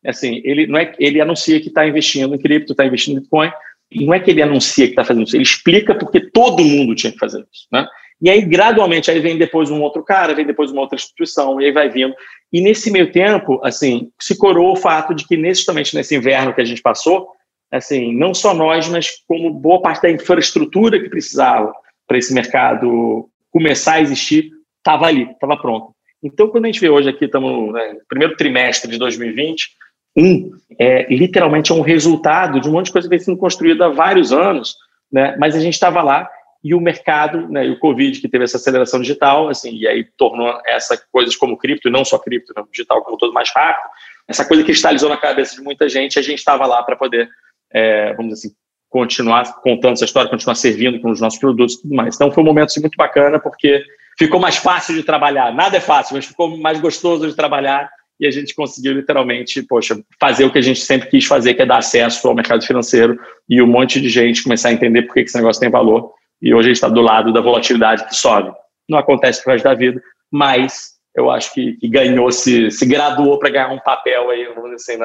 [0.06, 3.52] assim, ele não é ele anuncia que está investindo em cripto, está investindo em Bitcoin,
[3.92, 7.12] não é que ele anuncia que está fazendo isso, ele explica porque todo mundo tinha
[7.12, 7.88] que fazer isso, né?
[8.22, 11.66] E aí, gradualmente, aí vem depois um outro cara, vem depois uma outra instituição, e
[11.66, 12.16] aí vai vindo.
[12.54, 16.62] E nesse meio tempo, assim, se coroou o fato de que, justamente nesse inverno que
[16.62, 17.28] a gente passou,
[17.70, 21.74] assim, não só nós, mas como boa parte da infraestrutura que precisava
[22.08, 25.94] para esse mercado começar a existir, estava ali, estava pronto.
[26.24, 29.68] Então, quando a gente vê hoje aqui, estamos né, no primeiro trimestre de 2020,
[30.16, 33.88] um, é, literalmente é um resultado de um monte de coisa que vem sendo construída
[33.88, 34.76] há vários anos,
[35.12, 36.30] né, mas a gente estava lá
[36.64, 40.06] e o mercado, né, e o Covid, que teve essa aceleração digital, assim, e aí
[40.18, 43.90] tornou essa coisas como cripto, e não só cripto, né, digital como todo mais rápido,
[44.28, 47.28] essa coisa cristalizou na cabeça de muita gente, a gente estava lá para poder,
[47.72, 48.56] é, vamos dizer assim,
[48.90, 52.16] continuar contando essa história, continuar servindo com os nossos produtos e tudo mais.
[52.16, 53.84] Então foi um momento assim, muito bacana, porque
[54.18, 55.52] ficou mais fácil de trabalhar.
[55.52, 57.90] Nada é fácil, mas ficou mais gostoso de trabalhar
[58.24, 61.62] e a gente conseguiu literalmente, poxa, fazer o que a gente sempre quis fazer, que
[61.62, 63.20] é dar acesso ao mercado financeiro
[63.50, 66.14] e um monte de gente começar a entender por que esse negócio tem valor.
[66.42, 68.52] E hoje a gente está do lado da volatilidade que sobe.
[68.90, 70.02] Não acontece pro resto da vida,
[70.32, 74.72] mas eu acho que, que ganhou, se, se graduou para ganhar um papel aí, vamos
[74.72, 74.98] dizer assim,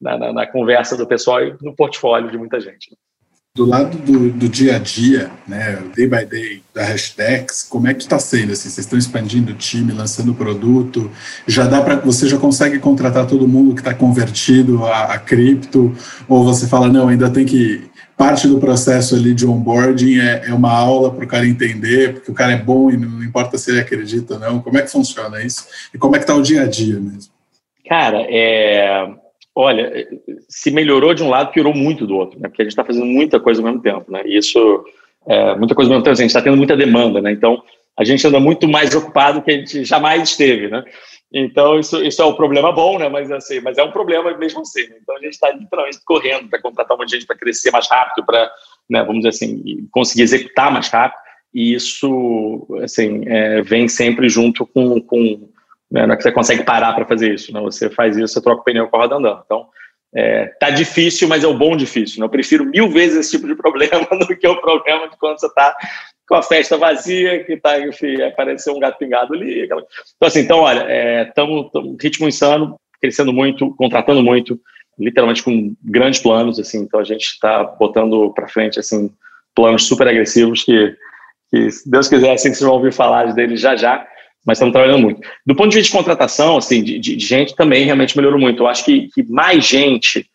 [0.00, 2.96] na, na, na, conversa do pessoal e no portfólio de muita gente
[3.54, 7.92] do lado do, do, dia a dia, né, day by day da hashtags, como é
[7.92, 8.52] que está sendo?
[8.52, 11.10] Assim, vocês estão expandindo o time, lançando produto,
[11.46, 15.94] já dá para você já consegue contratar todo mundo que está convertido a, a, cripto,
[16.26, 20.54] ou você fala não, ainda tem que parte do processo ali de onboarding é, é
[20.54, 23.70] uma aula para o cara entender, porque o cara é bom e não importa se
[23.70, 24.62] ele acredita ou não.
[24.62, 25.66] Como é que funciona isso?
[25.92, 27.30] E como é que está o dia a dia mesmo?
[27.86, 29.08] Cara, é,
[29.54, 30.08] Olha,
[30.48, 32.48] se melhorou de um lado, piorou muito do outro, né?
[32.48, 34.22] Porque a gente está fazendo muita coisa ao mesmo tempo, né?
[34.24, 34.84] E isso,
[35.26, 37.32] é, muita coisa ao mesmo tempo, assim, a gente está tendo muita demanda, né?
[37.32, 37.62] Então,
[37.98, 40.82] a gente anda muito mais ocupado que a gente jamais esteve, né?
[41.34, 43.08] Então, isso, isso é um problema bom, né?
[43.08, 44.86] Mas, assim, mas é um problema mesmo assim.
[44.88, 44.96] Né?
[45.02, 48.50] Então, a gente está literalmente correndo para contratar uma gente para crescer mais rápido, para,
[48.88, 51.20] né, vamos dizer assim, conseguir executar mais rápido.
[51.54, 55.48] E isso, assim, é, vem sempre junto com, com
[55.92, 56.06] né?
[56.06, 57.64] Não é que você consegue parar para fazer isso, não.
[57.64, 59.42] Você faz isso, você troca o pneu com a roda andando.
[59.44, 59.66] Então,
[60.14, 62.18] é, tá difícil, mas é o bom difícil.
[62.18, 62.24] Né?
[62.24, 65.46] Eu prefiro mil vezes esse tipo de problema do que o problema de quando você
[65.46, 65.76] está
[66.26, 69.62] com a festa vazia, que tá, enfim, apareceu um gato pingado ali.
[69.62, 69.82] Aquela...
[70.16, 74.58] Então, assim, então, olha, estamos é, ritmo insano, crescendo muito, contratando muito,
[74.98, 76.78] literalmente com grandes planos, assim.
[76.78, 79.10] Então, a gente está botando para frente, assim,
[79.54, 80.96] planos super agressivos que,
[81.50, 84.06] que, se Deus quiser, assim, vocês vão ouvir falar deles já já
[84.44, 85.20] mas estamos trabalhando muito.
[85.46, 88.62] Do ponto de vista de contratação, assim, de, de gente também realmente melhorou muito.
[88.62, 90.26] Eu acho que, que mais gente,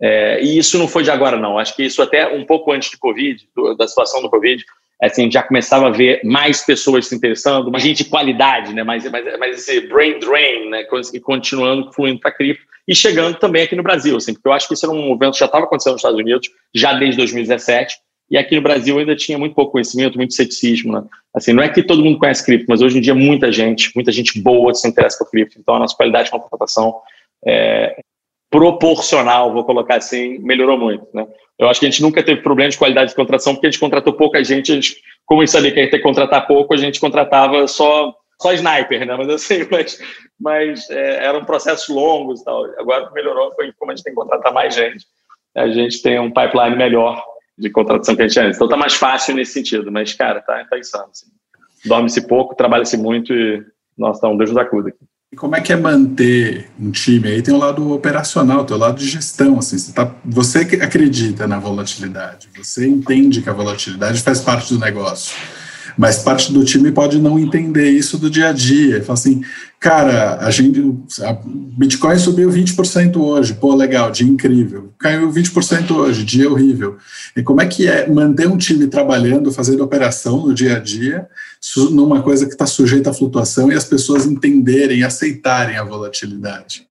[0.00, 2.90] é, e isso não foi de agora não, acho que isso até um pouco antes
[2.90, 4.64] do Covid, do, da situação do Covid,
[5.02, 9.08] assim, já começava a ver mais pessoas se interessando, mais gente de qualidade, né, mais,
[9.10, 10.84] mais, mais esse brain drain, né,
[11.22, 14.74] continuando fluindo para cripto, e chegando também aqui no Brasil, assim, porque eu acho que
[14.74, 17.96] isso era um movimento que já estava acontecendo nos Estados Unidos, já desde 2017,
[18.30, 20.92] e aqui no Brasil ainda tinha muito pouco conhecimento, muito ceticismo.
[20.92, 21.04] Né?
[21.34, 24.10] Assim, não é que todo mundo conhece cripto, mas hoje em dia muita gente, muita
[24.10, 25.58] gente boa se interessa por cripto.
[25.58, 27.00] Então a nossa qualidade de contratação
[27.46, 27.96] é
[28.50, 31.06] proporcional, vou colocar assim, melhorou muito.
[31.14, 31.26] Né?
[31.58, 33.80] Eu acho que a gente nunca teve problema de qualidade de contratação porque a gente
[33.80, 34.72] contratou pouca gente.
[34.72, 38.14] A gente, como a gente sabia que a gente contratar pouco, a gente contratava só
[38.40, 39.16] só sniper, né?
[39.16, 39.98] Mas assim, mas,
[40.38, 42.64] mas é, eram processos longos e tal.
[42.78, 45.06] Agora melhorou, foi como a gente tem que contratar mais gente.
[45.54, 47.22] A gente tem um pipeline melhor
[47.58, 48.56] de contratação que a gente tinha antes.
[48.56, 51.08] Então tá mais fácil nesse sentido, mas, cara, tá, tá insano.
[51.10, 51.26] Assim.
[51.84, 53.64] Dorme-se pouco, trabalha-se muito e,
[53.96, 54.98] nossa, tá um Deus da acuda aqui.
[55.32, 57.28] E como é que é manter um time?
[57.28, 59.58] Aí tem o lado operacional, tem o lado de gestão.
[59.58, 64.78] Assim, você, tá, você acredita na volatilidade, você entende que a volatilidade faz parte do
[64.78, 65.36] negócio
[65.96, 69.02] mas parte do time pode não entender isso do dia a dia.
[69.02, 69.42] Fala assim,
[69.80, 70.80] cara, a gente,
[71.22, 74.92] a Bitcoin subiu 20% hoje, pô, legal, dia incrível.
[74.98, 76.96] Caiu 20% hoje, dia horrível.
[77.36, 81.26] E como é que é manter um time trabalhando, fazendo operação no dia a dia,
[81.90, 86.86] numa coisa que está sujeita à flutuação e as pessoas entenderem, aceitarem a volatilidade?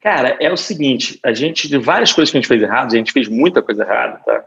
[0.00, 2.96] Cara, é o seguinte, a gente, de várias coisas que a gente fez errado, a
[2.96, 4.44] gente fez muita coisa errada, tá?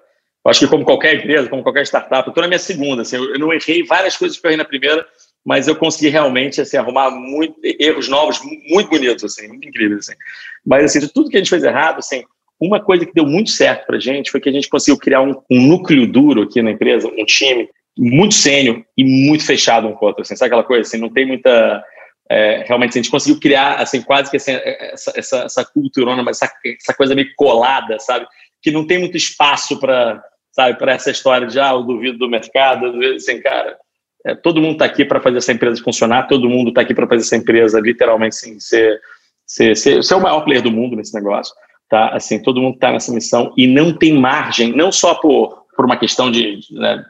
[0.48, 3.18] Eu acho que como qualquer empresa, como qualquer startup, eu estou na minha segunda, assim,
[3.18, 5.06] eu, não errei várias coisas que eu errei na primeira,
[5.46, 8.40] mas eu consegui realmente assim, arrumar muito, erros novos
[8.70, 10.08] muito bonitos, assim, muito incríveis.
[10.08, 10.18] Assim.
[10.66, 12.24] Mas assim, de tudo que a gente fez errado, assim,
[12.62, 15.22] uma coisa que deu muito certo para a gente foi que a gente conseguiu criar
[15.22, 17.68] um, um, núcleo duro aqui na empresa, um time
[17.98, 20.22] muito sênior e muito fechado um com o outro.
[20.22, 20.88] Assim, sabe aquela coisa?
[20.88, 21.84] Assim, não tem muita.
[22.32, 26.50] É, realmente, a gente conseguiu criar assim, quase que assim, essa, essa, essa cultura, essa,
[26.64, 28.26] essa coisa meio colada, sabe?
[28.62, 30.24] Que não tem muito espaço para
[30.58, 33.78] sabe, para essa história de, ah, o duvido do mercado, assim, cara,
[34.26, 37.06] é, todo mundo está aqui para fazer essa empresa funcionar, todo mundo está aqui para
[37.06, 39.00] fazer essa empresa literalmente sim, ser,
[39.46, 41.54] ser, ser, ser o maior player do mundo nesse negócio,
[41.88, 42.10] tá?
[42.10, 45.96] Assim, todo mundo está nessa missão e não tem margem, não só por, por uma
[45.96, 47.06] questão de, né,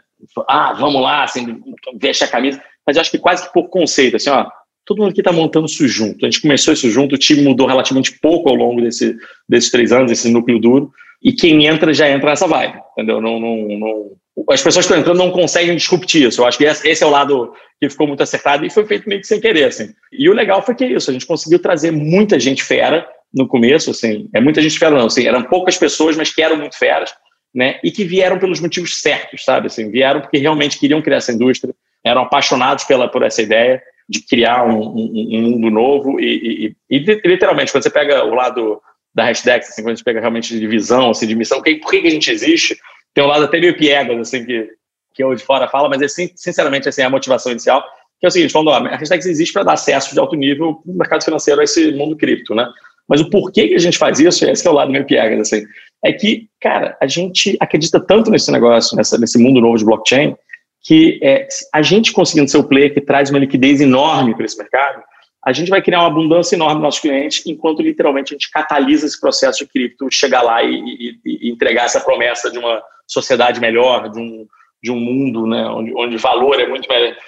[0.49, 1.61] ah, vamos lá, assim,
[1.95, 4.45] veste a camisa, mas eu acho que quase que por conceito, assim, ó,
[4.87, 6.25] todo mundo aqui está montando isso junto.
[6.25, 9.15] A gente começou isso junto, o time mudou relativamente pouco ao longo desse,
[9.47, 13.19] desses três anos, esse núcleo duro, e quem entra já entra nessa vibe, entendeu?
[13.19, 14.11] Não, não, não,
[14.49, 16.41] as pessoas que estão entrando não conseguem disruptir isso.
[16.41, 19.19] Eu acho que esse é o lado que ficou muito acertado e foi feito meio
[19.19, 19.89] que sem querer, assim.
[20.11, 23.45] E o legal foi que é isso, a gente conseguiu trazer muita gente fera no
[23.45, 26.77] começo, assim, é muita gente fera não, assim, eram poucas pessoas, mas que eram muito
[26.77, 27.13] feras,
[27.53, 31.33] né, e que vieram pelos motivos certos, sabe, assim, vieram porque realmente queriam criar essa
[31.33, 31.75] indústria,
[32.05, 36.97] eram apaixonados pela, por essa ideia de criar um, um, um mundo novo e, e,
[36.97, 38.81] e, literalmente, quando você pega o lado
[39.13, 41.91] da hashtag, assim, quando a gente pega realmente de visão, assim, de missão, que, por
[41.91, 42.77] que, que a gente existe,
[43.13, 44.69] tem um lado até meio piegas, assim, que,
[45.13, 47.83] que eu de fora fala, mas é sinceramente assim, a motivação inicial,
[48.19, 50.81] que é o seguinte, falando, ó, a hashtag existe para dar acesso de alto nível
[50.85, 52.67] no mercado financeiro a esse mundo cripto, né?
[53.07, 55.65] Mas o porquê que a gente faz isso, esse é o lado meio piegas, assim,
[56.03, 60.35] é que, cara, a gente acredita tanto nesse negócio, nessa, nesse mundo novo de blockchain,
[60.87, 64.57] que é, a gente conseguindo ser o player que traz uma liquidez enorme para esse
[64.57, 65.03] mercado,
[65.45, 69.05] a gente vai criar uma abundância enorme nos nossos clientes, enquanto literalmente a gente catalisa
[69.05, 73.59] esse processo de cripto, chegar lá e, e, e entregar essa promessa de uma sociedade
[73.59, 74.47] melhor, de um,
[74.81, 76.87] de um mundo né, onde, onde valor é muito,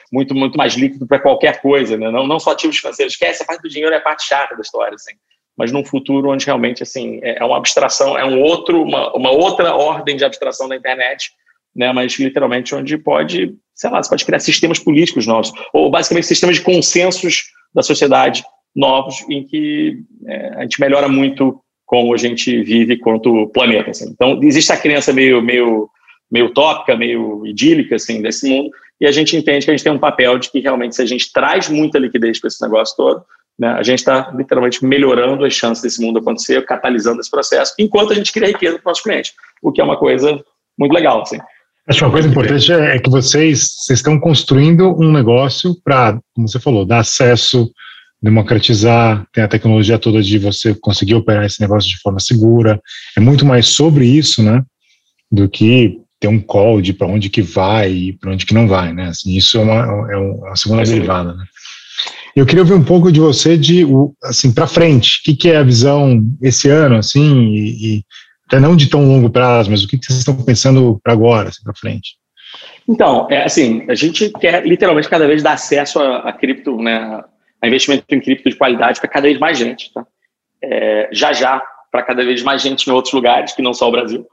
[0.10, 2.10] muito, muito mais líquido para qualquer coisa, né?
[2.10, 3.14] não, não só ativos financeiros.
[3.14, 5.16] Esquece, a parte do dinheiro é a parte chata da história, assim.
[5.58, 9.32] mas num futuro onde realmente assim, é, é uma abstração, é um outro, uma, uma
[9.32, 11.32] outra ordem de abstração da internet,
[11.80, 16.28] né, mas literalmente onde pode, sei lá, você pode criar sistemas políticos novos, ou basicamente
[16.28, 18.44] sistemas de consensos da sociedade
[18.76, 23.92] novos, em que é, a gente melhora muito como a gente vive quanto planeta.
[23.92, 24.10] Assim.
[24.10, 25.90] Então, existe a crença meio, meio,
[26.30, 28.70] meio utópica, meio idílica assim, desse mundo,
[29.00, 31.06] e a gente entende que a gente tem um papel de que realmente, se a
[31.06, 33.24] gente traz muita liquidez para esse negócio todo,
[33.58, 38.12] né, a gente está literalmente melhorando as chances desse mundo acontecer, catalisando esse processo, enquanto
[38.12, 40.44] a gente cria riqueza para o nosso cliente, o que é uma coisa
[40.78, 41.22] muito legal.
[41.22, 41.40] Assim.
[41.90, 46.48] Acho que uma coisa importante é que vocês, vocês estão construindo um negócio para, como
[46.48, 47.70] você falou, dar acesso
[48.22, 52.80] democratizar, tem a tecnologia toda de você conseguir operar esse negócio de forma segura.
[53.18, 54.62] É muito mais sobre isso, né,
[55.32, 58.68] do que ter um call de para onde que vai e para onde que não
[58.68, 59.08] vai, né?
[59.08, 61.46] Assim, isso é uma, é uma segunda derivada, né?
[62.36, 63.86] Eu queria ouvir um pouco de você de
[64.24, 65.20] assim para frente.
[65.20, 68.04] O que, que, é a visão esse ano, assim, e, e,
[68.50, 71.62] até não de tão longo prazo, mas o que, vocês estão pensando para agora, assim,
[71.64, 72.16] para frente?
[72.88, 77.24] Então, é assim, a gente quer literalmente cada vez dar acesso a, a cripto, né?
[77.62, 80.06] a investimento em cripto de qualidade para cada vez mais gente, tá?
[80.62, 83.92] É, já já para cada vez mais gente em outros lugares que não só o
[83.92, 84.26] Brasil.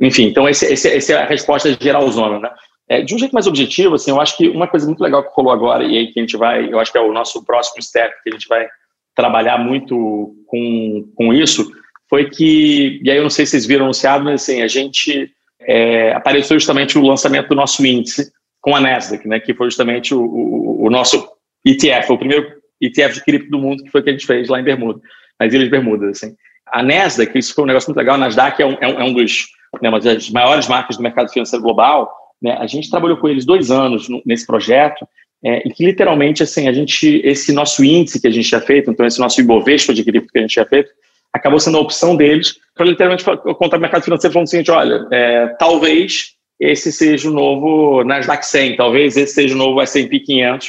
[0.00, 2.50] Enfim, então esse, esse, essa é a resposta geralzona, né?
[2.88, 5.30] É, de um jeito mais objetivo, assim, eu acho que uma coisa muito legal que
[5.32, 7.82] rolou agora e aí que a gente vai, eu acho que é o nosso próximo
[7.82, 8.66] step que a gente vai
[9.14, 11.70] trabalhar muito com, com isso,
[12.12, 15.30] foi que, e aí eu não sei se vocês viram anunciado, mas assim, a gente
[15.62, 20.14] é, apareceu justamente o lançamento do nosso índice com a Nasdaq, né, que foi justamente
[20.14, 21.26] o, o, o nosso
[21.64, 22.52] ETF, o primeiro
[22.82, 25.00] ETF de cripto do mundo, que foi que a gente fez lá em Bermuda,
[25.40, 26.18] nas Ilhas Bermudas.
[26.18, 26.36] Assim.
[26.66, 29.04] A Nasdaq, isso foi um negócio muito legal, a Nasdaq é um, é um, é
[29.04, 29.46] um dos
[29.80, 32.14] né, uma das maiores marcas do mercado financeiro global.
[32.42, 35.08] Né, a gente trabalhou com eles dois anos no, nesse projeto,
[35.42, 38.90] é, e que literalmente assim, a gente, esse nosso índice que a gente tinha feito,
[38.90, 40.90] então esse nosso Ibovespa de cripto que a gente tinha feito,
[41.32, 45.06] acabou sendo a opção deles para literalmente contar o mercado financeiro falando o seguinte, olha,
[45.10, 50.68] é, talvez esse seja o novo Nasdaq 100, talvez esse seja o novo S&P 500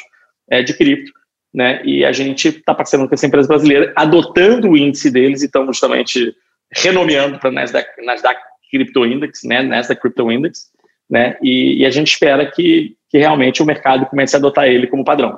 [0.50, 1.12] é, de cripto
[1.54, 1.82] né?
[1.86, 5.78] E a gente está participando com essa empresa brasileira, adotando o índice deles e estamos
[5.78, 6.36] justamente
[6.72, 8.42] renomeando para Nasdaq, Nasdaq
[8.72, 9.62] Crypto Index, né?
[9.62, 10.72] Nasdaq Crypto Index,
[11.10, 11.38] né?
[11.44, 15.06] E, e, a gente espera que, que realmente o mercado comece a adotar ele como
[15.06, 15.38] padrão.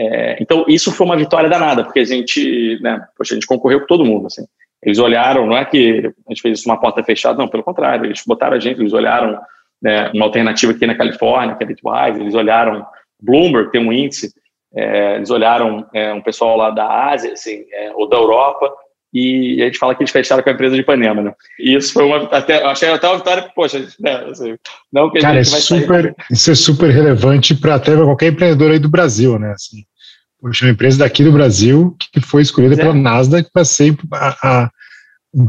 [0.00, 3.80] É, então, isso foi uma vitória danada, porque a gente, né, poxa, a gente concorreu
[3.80, 4.46] com todo mundo, assim.
[4.80, 8.04] Eles olharam, não é que a gente fez isso uma porta fechada, não, pelo contrário,
[8.04, 9.40] eles botaram a gente, eles olharam
[9.82, 12.86] né, uma alternativa aqui na Califórnia, que é Bitwise, eles olharam
[13.20, 14.32] Bloomberg, tem um índice,
[14.72, 18.72] é, eles olharam é, um pessoal lá da Ásia, assim, é, ou da Europa,
[19.12, 21.32] e a gente fala que eles fecharam com a empresa de Ipanema, né?
[21.58, 24.56] E isso foi uma, até, achei até uma vitória, poxa, né, assim,
[24.92, 26.14] não que a Cara, gente vai super, sair...
[26.30, 29.52] isso é super relevante para até qualquer empreendedor aí do Brasil, né?
[29.52, 29.84] Assim,
[30.40, 34.70] poxa, uma empresa daqui do Brasil que foi escolhida pela Nasdaq para ser a, a,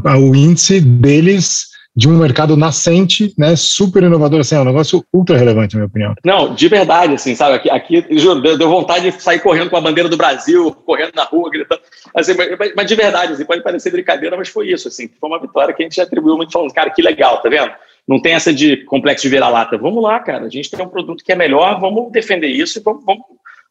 [0.06, 5.04] a, o índice deles de um mercado nascente, né, super inovador, assim, é um negócio
[5.12, 6.14] ultra relevante, na minha opinião.
[6.24, 9.80] Não, de verdade, assim, sabe, aqui, aqui juro, deu, vontade de sair correndo com a
[9.80, 11.80] bandeira do Brasil, correndo na rua, gritando,
[12.14, 15.40] assim, mas, mas, de verdade, assim, pode parecer brincadeira, mas foi isso, assim, foi uma
[15.40, 17.72] vitória que a gente atribuiu muito, falando, cara, que legal, tá vendo?
[18.06, 21.24] Não tem essa de complexo de vira-lata, vamos lá, cara, a gente tem um produto
[21.24, 23.24] que é melhor, vamos defender isso e vamos, vamos,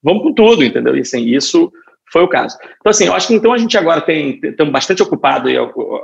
[0.03, 0.95] vamos com tudo, entendeu?
[0.95, 1.71] E, assim, isso
[2.11, 2.57] foi o caso.
[2.79, 5.49] Então, assim, eu acho que então a gente agora tem, estamos bastante ocupado,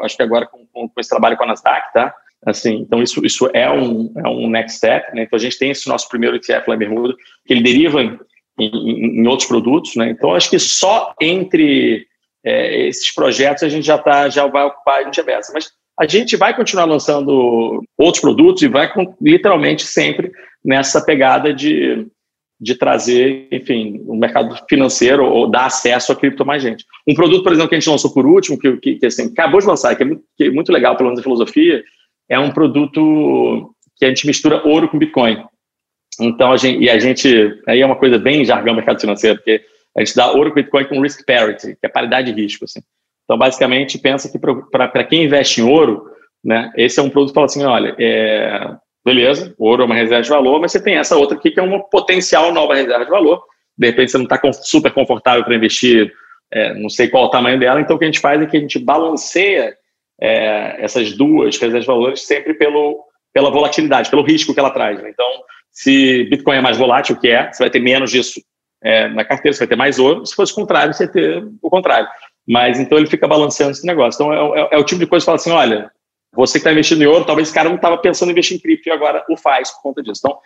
[0.02, 2.14] acho que agora com, com, com, esse trabalho com a Nasdaq, tá?
[2.46, 5.24] Assim, então isso, isso é, um, é um next step, né?
[5.24, 8.20] Então a gente tem esse nosso primeiro ETF lá em Bermuda, que ele deriva em,
[8.60, 10.10] em, em outros produtos, né?
[10.10, 12.06] Então acho que só entre
[12.46, 15.52] é, esses projetos a gente já tá, já vai ocupar a gente aberta.
[15.54, 20.32] Mas a gente vai continuar lançando outros produtos e vai literalmente sempre
[20.64, 22.08] nessa pegada de
[22.60, 26.86] de trazer, enfim, o mercado financeiro ou dar acesso a cripto a mais gente.
[27.08, 29.60] Um produto, por exemplo, que a gente lançou por último, que, que, que assim, acabou
[29.60, 31.84] de lançar, que é, muito, que é muito legal, pelo menos a filosofia,
[32.30, 35.44] é um produto que a gente mistura ouro com Bitcoin.
[36.20, 39.62] Então, a gente, e a gente, aí é uma coisa bem jargão mercado financeiro, porque
[39.96, 42.80] a gente dá ouro com Bitcoin com risk parity, que é paridade de risco, assim.
[43.26, 46.06] Então, basicamente, pensa que para quem investe em ouro,
[46.44, 48.76] né, esse é um produto que fala assim, olha, é,
[49.06, 51.64] beleza, ouro é uma reserva de valor, mas você tem essa outra aqui que é
[51.64, 53.44] uma potencial nova reserva de valor.
[53.78, 56.12] De repente você não está super confortável para investir,
[56.52, 58.58] é, não sei qual o tamanho dela, então o que a gente faz é que
[58.58, 59.76] a gente balanceia
[60.20, 63.04] é, essas duas reservas de valores sempre pelo,
[63.34, 65.00] pela volatilidade, pelo risco que ela traz.
[65.02, 65.10] Né?
[65.10, 65.28] Então,
[65.72, 68.42] se Bitcoin é mais volátil, que é, você vai ter menos disso
[68.82, 70.26] é, na carteira, você vai ter mais ouro.
[70.26, 72.08] Se fosse o contrário, você ter o contrário.
[72.48, 74.18] Mas então ele fica balanceando esse negócio.
[74.18, 75.92] Então é, é, é o tipo de coisa que fala assim: olha,
[76.36, 78.60] você que está investindo em ouro, talvez esse cara não estava pensando em investir em
[78.60, 80.22] cripto e agora o faz por conta disso.
[80.24, 80.38] Então,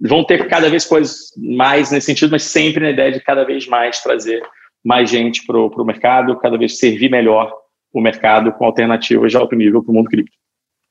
[0.00, 3.66] vão ter cada vez coisas mais nesse sentido, mas sempre na ideia de cada vez
[3.66, 4.42] mais trazer
[4.84, 7.52] mais gente para o mercado, cada vez servir melhor
[7.92, 10.32] o mercado com alternativas de alto nível para o mundo cripto.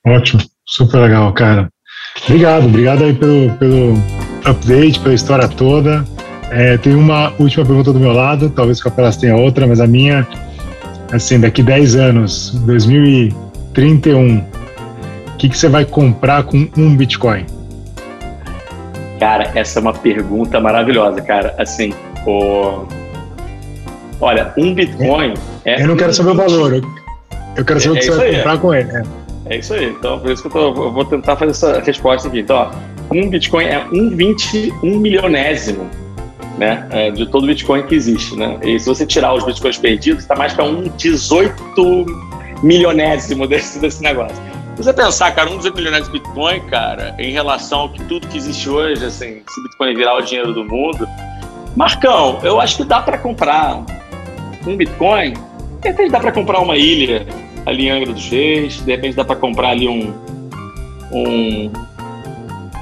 [0.06, 1.70] Ótimo, super legal, cara.
[2.26, 3.93] Obrigado, obrigado aí pelo, pelo
[4.45, 6.04] update, pela história toda.
[6.51, 9.88] É, tem uma última pergunta do meu lado, talvez o Capelas tenha outra, mas a
[9.88, 10.28] minha,
[11.12, 13.34] assim, daqui 10 anos, 2000 e
[13.74, 17.45] 31, o que, que você vai comprar com um Bitcoin?
[19.19, 21.55] Cara, essa é uma pergunta maravilhosa, cara.
[21.57, 21.93] Assim,
[22.28, 22.86] o...
[24.21, 25.34] olha, um Bitcoin.
[25.65, 26.82] É, é eu não quero saber o valor,
[27.55, 28.89] eu quero saber é, o que você vai aí, comprar com ele.
[28.91, 29.55] É.
[29.55, 29.57] é.
[29.57, 29.86] isso aí.
[29.89, 32.39] Então, por isso que eu, tô, eu, vou tentar fazer essa resposta aqui.
[32.39, 32.71] Então, ó,
[33.15, 35.89] um Bitcoin é um 21 milionésimo
[36.57, 38.36] né, é, de todo Bitcoin que existe.
[38.36, 38.57] Né?
[38.63, 42.05] E se você tirar os Bitcoins perdidos, está mais para um 18
[42.64, 44.36] milionésimo desse, desse negócio.
[44.76, 48.28] Se você pensar, cara, um dos milionários de Bitcoin, cara, em relação ao que tudo
[48.28, 51.07] que existe hoje, assim, se Bitcoin virar o dinheiro do mundo,
[51.76, 53.84] Marcão, eu acho que dá para comprar
[54.66, 55.34] um Bitcoin,
[55.82, 57.28] de repente dá para comprar uma ilha
[57.66, 60.11] ali em Angra dos Reis, de repente dá para comprar ali um,
[61.11, 61.72] um,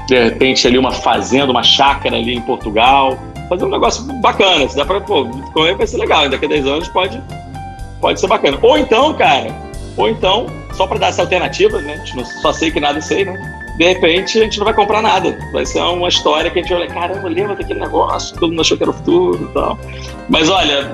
[0.08, 3.18] de repente ali uma fazenda, uma chácara ali em Portugal,
[3.50, 6.68] fazer um negócio bacana, se dá para, pô, Bitcoin vai ser legal, daqui a 10
[6.68, 7.22] anos pode,
[8.00, 8.58] pode ser bacana.
[8.62, 9.71] Ou então, cara,
[10.02, 11.94] ou então, só para dar essa alternativa, né?
[11.94, 13.40] A gente não só sei que nada sei, né?
[13.78, 15.38] De repente a gente não vai comprar nada.
[15.54, 18.62] Vai ser uma história que a gente vai olhar, caramba, lembra daquele negócio, todo mundo
[18.62, 19.80] achou que era o futuro e tal.
[20.28, 20.92] Mas olha,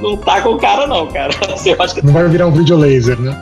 [0.00, 1.32] não tá com cara não, cara.
[1.52, 2.04] Assim, eu acho que...
[2.04, 3.40] Não vai virar um vídeo laser, né?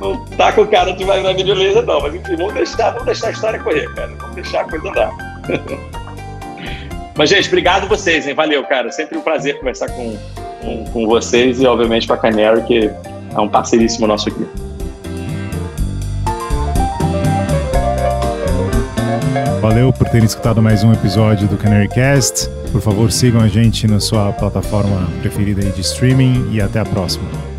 [0.00, 2.00] Não tá com cara de vai virar vídeo laser, não.
[2.00, 4.12] Mas enfim, vamos deixar, vamos deixar a história correr, cara.
[4.18, 5.10] Vamos deixar a coisa andar.
[7.14, 8.34] Mas, gente, obrigado vocês, hein?
[8.34, 8.90] Valeu, cara.
[8.90, 10.16] Sempre um prazer conversar com,
[10.60, 12.90] com, com vocês e, obviamente, com a Canary, que
[13.36, 14.46] é um parceiríssimo nosso aqui.
[19.60, 22.48] Valeu por terem escutado mais um episódio do Canary Cast.
[22.70, 27.55] Por favor, sigam a gente na sua plataforma preferida de streaming e até a próxima.